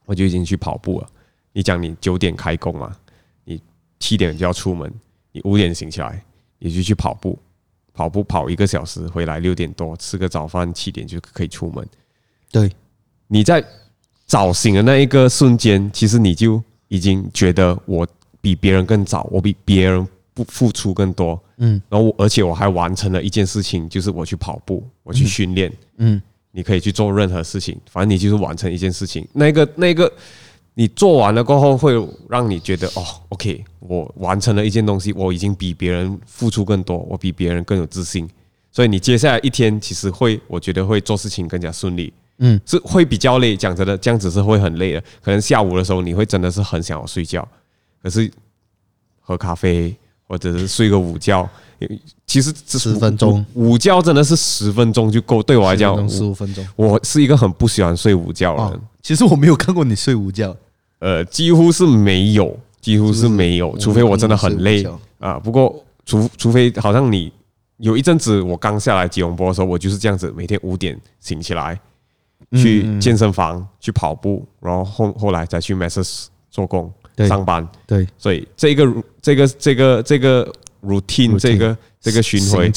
[0.06, 1.08] 我就已经去跑步了。
[1.54, 2.96] 你讲你九点开工嘛，
[3.44, 3.62] 你
[4.00, 4.92] 七点就要出门，
[5.32, 6.24] 你五点醒起来，
[6.60, 7.38] 你就去跑步，
[7.94, 11.88] 跑步跑一个小时，回来六点多吃个早饭，七点就可以出门。
[12.52, 12.72] 对，
[13.28, 13.64] 你在
[14.26, 18.08] 早醒的那一个瞬间，其实你就已经觉得我
[18.42, 20.08] 比别人更早，我比别人。
[20.34, 26.22] 不付出更多，嗯，然后而且我还完成了一件事情，就是我去跑步，我去训练，嗯，
[26.52, 29.28] 你可以去做任何事情，反正你就是完成一件事情。
[29.34, 30.12] 那个那个，
[30.74, 31.94] 你做完了过后，会
[32.30, 38.30] 让你觉得哦，OK，我完成了一件东西，我已经比别人付出更多，我比别人更有自信，
[38.72, 45.02] 所以你接下来一天其实会，我觉得会做事情更加顺利，嗯，是会比较累，讲真的，这样子是会很累的。
[45.22, 47.48] 可能下午的时候你会真的是很想要睡觉，
[48.04, 48.32] 可是
[49.20, 49.96] 喝咖啡。
[50.32, 51.46] 或者是睡个午觉，
[52.26, 55.42] 其实十分钟午觉真的是十分钟就够。
[55.44, 56.66] 对我来讲，十五分钟。
[56.76, 58.82] 我是一个很不喜欢睡午觉的人。
[59.02, 60.56] 其实我没有看过你睡午觉，
[61.00, 64.86] 呃，几乎是没有，几乎是没有，除非我真的很累
[65.20, 65.40] 啊。
[65.40, 67.32] 不过，除除非好像你
[67.78, 71.80] 有一阵子，我刚下来吉隆坡的时候，我就是这样子，每天五点醒起来，
[72.54, 76.92] 去健身房去跑步，然后后后来再去 Masses 做工。
[77.28, 80.52] 上班对，所以这个这个这个这个
[80.82, 82.72] routine 这个这个巡回。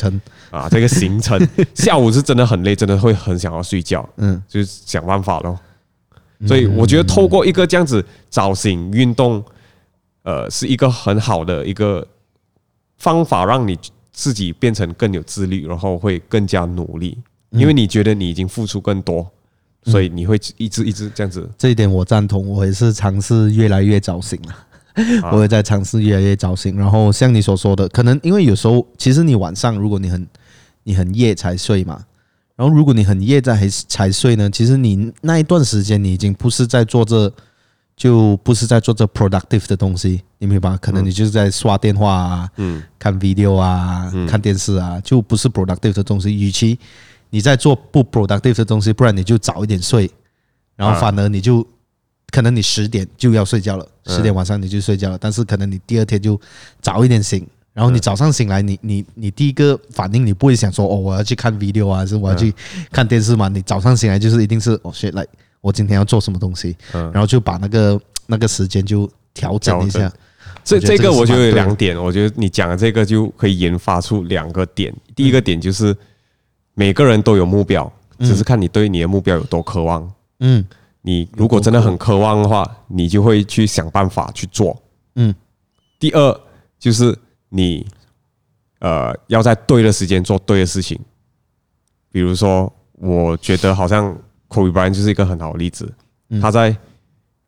[0.50, 1.40] 啊，这个行程，
[1.74, 5.58] 下午是真的很累，真的会很想要睡觉，嗯，就是想办法咯。
[6.46, 9.42] 所以我觉得透过一个这样子早醒运动，
[10.22, 12.06] 呃，是一个很好的一个
[12.98, 13.76] 方法，让你
[14.12, 17.18] 自己变成更有自律，然后会更加努力，
[17.50, 19.28] 因为你觉得你已经付出更多。
[19.86, 22.48] 所以你会一直一直这样子，这一点我赞同。
[22.48, 24.56] 我也是尝试越来越早醒了，
[25.32, 26.76] 我也在尝试越来越早醒。
[26.76, 30.26] 然后像你所说的，可能因为有时候其实你晚上如果你很
[30.84, 32.04] 你很夜才睡嘛，
[32.56, 37.32] 然后如果你很夜在还才睡呢，其实你那一段时间你已经不是在做这，
[37.96, 40.76] 就不是在做这 productive 的东西，你明白吧？
[40.80, 46.34] 可能你就是在刷电话啊，嗯，看 video 啊，看电视啊，就不是 productive 的东西。
[46.34, 46.78] 与其
[47.30, 50.10] 你在做不 productive 的东西，不然你就早一点睡，
[50.76, 51.66] 然后反而你就
[52.34, 56.40] 可能你十点就要睡觉了，十点晚上你就睡觉了，但是可能你第二天就
[56.80, 62.52] 早一点醒，然后你早上醒来，你你你第一个反应你不会想说哦，我要去看 video 啊，还是我要去
[62.90, 63.46] 看电视嘛？
[63.46, 65.24] 你早上醒来就是一定是哦，shit，来
[65.60, 70.12] 我今天要做什么东西，然后就把那个那个时间就调整一下。
[70.64, 75.96] 这这个我觉得有两点，我觉得你讲的这个就可以研发出两个点，第一个点就是。
[76.76, 80.12] 每个人都有目标，只是看你对你的目标有多渴望。
[80.40, 80.64] 嗯，
[81.06, 84.74] 你如果真的很渴望的话，你就会去想办法去做。
[85.16, 85.34] 嗯，
[85.98, 86.40] 第二
[86.78, 87.14] 就是
[87.50, 87.86] 你
[88.78, 90.98] 呃要在对的时间做对的事情。
[92.10, 94.16] 比如说，我觉得好像
[94.48, 95.92] Kobe Bryant 就是一个很好的例子。
[96.40, 96.74] 他在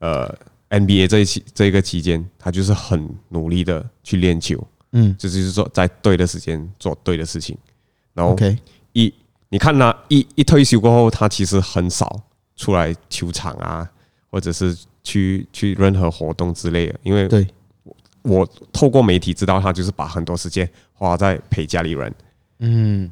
[0.01, 0.33] 呃
[0.69, 4.63] NBA 这一期这一个期间，他就是很努力的去练球。
[4.93, 7.57] 嗯，这就是说在对的时间做对的事情。
[8.13, 8.59] 然后 OK。
[8.93, 9.13] 一，
[9.49, 12.21] 你看他一一退休过后，他其实很少
[12.57, 13.89] 出来球场啊，
[14.31, 16.99] 或者是去去任何活动之类的。
[17.03, 17.47] 因为对，
[18.23, 22.15] 我透过媒体知道他就是把很多时间花在陪家里人。
[22.59, 23.11] 嗯，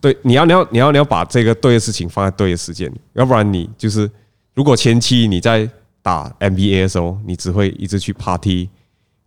[0.00, 4.10] 对，你要你要你要你要把这个对的事情放在对的时间，要不然你就是
[4.54, 5.68] 如果前期你在
[6.00, 8.70] 打 NBA 的时候，你只会一直去 party，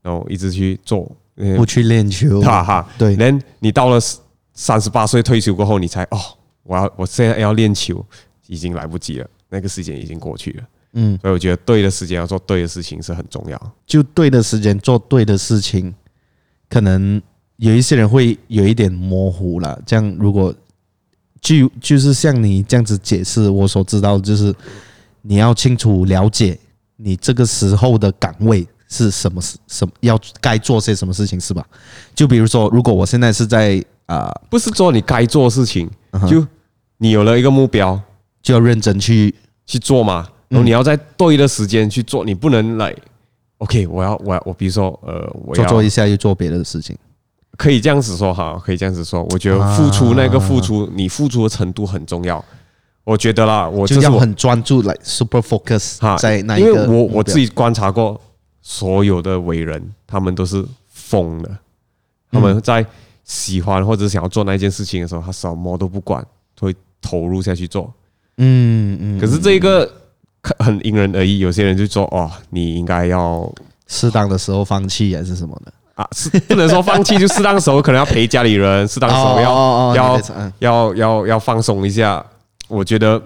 [0.02, 1.10] 然后一直去做，
[1.56, 4.00] 不去练球，哈哈，对，连你到了。
[4.58, 6.18] 三十八岁退休过后，你才哦，
[6.64, 8.02] 我要我现在要练球，
[8.48, 10.64] 已经来不及了，那个时间已经过去了。
[10.94, 13.74] 嗯，所以我觉得对的时间要做对的事情是很重要。
[13.86, 15.94] 就对的时间做对的事情，
[16.70, 17.22] 可能
[17.58, 19.82] 有一些人会有一点模糊了。
[19.86, 20.54] 这样如果
[21.42, 24.54] 就就是像你这样子解释，我所知道就是
[25.22, 26.58] 你要清楚了解
[26.96, 28.68] 你这个时候的岗位。
[28.88, 29.58] 是什么事？
[29.68, 31.66] 什么要该做些什么事情是吧？
[32.14, 35.90] 就比如说，如果我现在是在啊，不是做你该做的事情，
[36.30, 36.46] 就
[37.00, 38.00] 你有了一个目标，
[38.46, 39.34] 就要认真去
[39.66, 40.28] 去做嘛。
[40.48, 42.96] 然后你要在对的时间去做，你不能来。
[43.58, 46.96] OK，我要我要我比如说呃，我要做做一下又做别的事情，
[47.58, 49.24] 可以这样子说哈，可以这样子说。
[49.32, 52.44] 我觉得付出那个付出，你付出的程度很重要。
[53.04, 56.68] 我觉得啦，我就要很专注来 super focus 哈，在那一个。
[56.68, 58.22] 因为我我自己观察过，
[58.62, 61.50] 所有的伟人他们都是疯的，
[62.32, 62.86] 他们在
[63.24, 66.24] 喜欢或者想要做那件事情的时候，他什么都不管，
[66.60, 67.92] 会投入下去做。
[68.38, 69.20] 嗯嗯。
[69.20, 69.92] 可是这一个。
[70.60, 73.52] 很因人而异，有些人就说：“哦，你应该要
[73.88, 76.08] 适当的时候放弃，还是什么的啊？
[76.12, 80.22] 是 不能说放弃，就适当的时候可能要陪家里人，适当的时候要要
[80.60, 82.24] 要要要放松一下。
[82.68, 83.20] 我觉得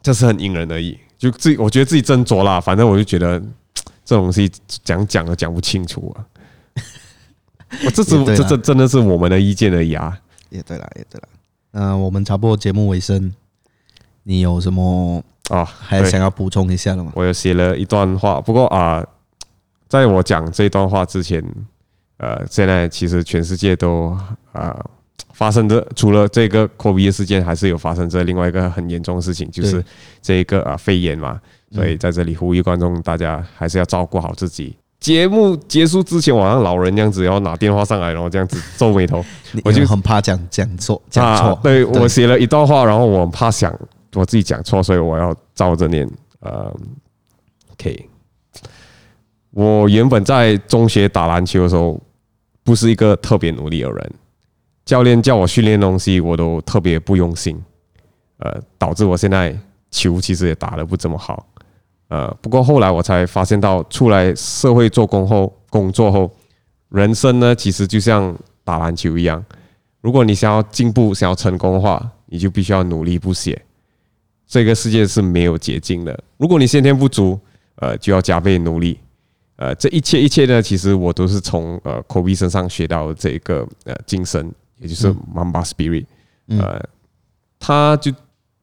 [0.00, 2.58] 这是很因人而异，就自己我觉得自己斟酌啦。
[2.58, 3.38] 反正我就觉得
[4.02, 4.50] 这东西
[4.82, 6.24] 讲讲都讲不清楚啊。
[7.84, 10.18] 我这是这这真的是我们的意见而已啊。
[10.48, 11.28] 也对了，也对了。
[11.72, 13.30] 嗯，我们差不多节目尾声，
[14.28, 15.24] 你有什么？
[15.48, 17.10] 啊，还想要补充一下的吗？
[17.14, 19.02] 我有写了一段话，不过啊，
[19.88, 21.42] 在我讲这段话之前，
[22.18, 24.14] 呃，现在其实全世界都
[24.52, 24.78] 啊
[25.32, 29.82] 发生着，除了这个 COVID 事件，还是有发生着另外一个很严重的事情，就是
[30.20, 31.40] 这一个啊肺炎嘛。
[31.72, 34.76] 所以在这里呼吁观众，大家还是要照顾好自己。
[35.00, 39.24] 节目结束之前，我像老人这样子然后拿电话上来，然后这样子皱眉头，
[39.64, 41.58] 我就很怕讲讲错讲错。
[41.62, 43.74] 对，我写了一段话，然后我很怕想。
[44.18, 46.08] 我自己讲错，所以我要照着念。
[46.40, 46.74] 呃
[47.78, 48.08] ，K，
[49.50, 52.00] 我原本在中学打篮球的时候，
[52.62, 54.12] 不是一个特别努力的人。
[54.84, 57.60] 教练叫我训练东西，我都特别不用心。
[58.38, 59.56] 呃，导致我现在
[59.90, 61.46] 球其实也打得不怎么好。
[62.08, 66.30] 呃，不过后来我才发现到，出来社会做工后，工作后，
[66.90, 69.44] 人生呢其实就像打篮球一样。
[70.00, 73.60] 如果你想要进步、想要成功的话，你就必须要努力不懈。
[74.48, 76.18] 这个世界是没有捷径的。
[76.38, 77.38] 如果你先天不足，
[77.76, 78.98] 呃，就要加倍努力。
[79.56, 86.06] 呃，这一切一切呢，其实我都是从呃 Kobe 身上学到这个呃精神，也就是 Mamba Spirit。
[86.46, 86.82] 呃，
[87.58, 88.10] 他就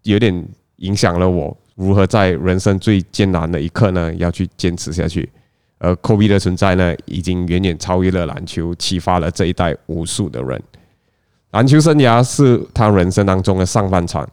[0.04, 0.46] 有点
[0.78, 5.30] 影响了我如何在人生最艰难的一刻呢，要去坚持下去。
[5.78, 10.64] 而 Kobe 的存在呢，已经远远超越了篮球，启发了这一代无数的人。
[11.52, 14.28] 篮球生涯是他人生当中的上半场。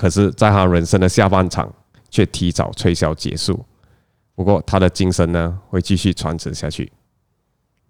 [0.00, 1.70] 可是，在他人生的下半场
[2.08, 3.62] 却提早吹箫结束。
[4.34, 6.90] 不过，他的精神呢，会继续传承下去。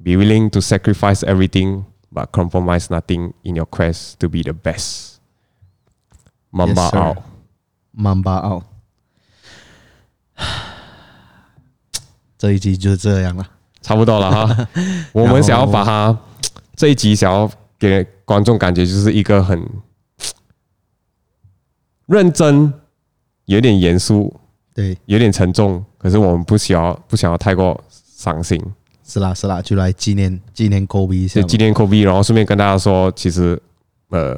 [0.03, 5.19] Be willing to sacrifice everything, but compromise nothing in your quest to be the best.
[6.51, 7.19] Mamba out.
[7.97, 8.65] Mamba out。
[12.37, 13.47] 这一集就这样了，
[13.83, 14.69] 差不多了哈。
[15.13, 16.19] 我们想要把它
[16.75, 17.49] 这一集想要
[17.79, 19.65] 给观众感觉就是一个很。
[22.11, 22.73] 认真，
[23.45, 24.35] 有点严肃，
[24.75, 25.85] 对，有点沉重。
[25.97, 28.61] 可是我们不想要，不想要太过伤心。
[29.05, 33.57] 是啦，是啦，就来纪念纪念科比一下，纪念 Kobe，，然后顺便跟大家说，其实
[34.09, 34.37] 呃，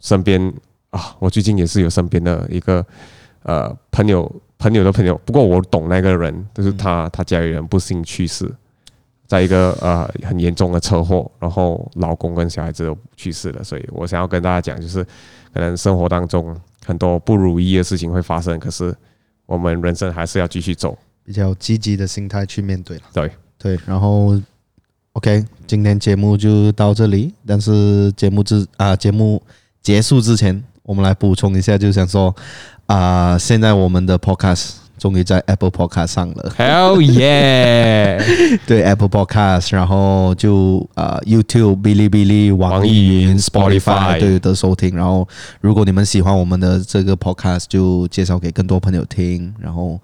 [0.00, 0.50] 身边
[0.88, 2.82] 啊，我最近也是有身边的一个
[3.42, 5.20] 呃朋友，朋友的朋友。
[5.26, 8.50] 不过我懂那个人，就是他，他家里人不幸去世，
[9.26, 13.62] 在一个呃很严重的车祸，然后老公跟小孩子都去世了。
[13.62, 15.04] 所以我想要跟大家讲，就是
[15.52, 16.56] 可能生活当中。
[16.84, 18.94] 很多不如意的事情会发生，可是
[19.46, 23.00] 我们人生还是要继续走，比较积极的心态去面对。
[23.12, 24.40] 对对，然后
[25.12, 27.32] OK，今天节目就到这里。
[27.46, 29.42] 但是节目之啊，节目
[29.82, 32.34] 结束之前，我们来补充一下，就想说
[32.86, 34.83] 啊，现在我们的 Podcast。
[34.96, 38.18] 终于在 Apple Podcast 上了，Hell yeah！
[38.66, 44.94] 对 Apple Podcast，然后就呃 YouTube、哔哩哔哩、网易云、Spotify 都有得收听。
[44.96, 45.26] 然后
[45.60, 50.00] 如果你们喜欢我们的这个 Podcast，就介绍给更多朋友听，然后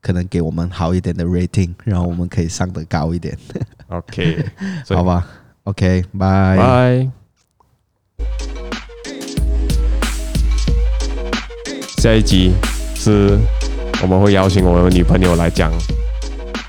[0.00, 3.36] 可能给我们好一点的 rating，然后我们可以上得高一点。
[3.88, 4.44] OK，
[4.94, 5.26] 好吧
[5.64, 7.10] ，OK，拜拜。
[11.98, 12.52] 下一集
[12.94, 13.36] 是。
[14.00, 15.72] 我们会邀请我的女朋友来讲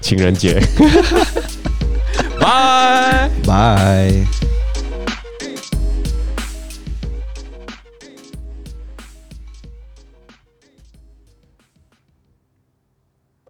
[0.01, 0.59] 情人节，
[2.39, 4.48] 拜拜。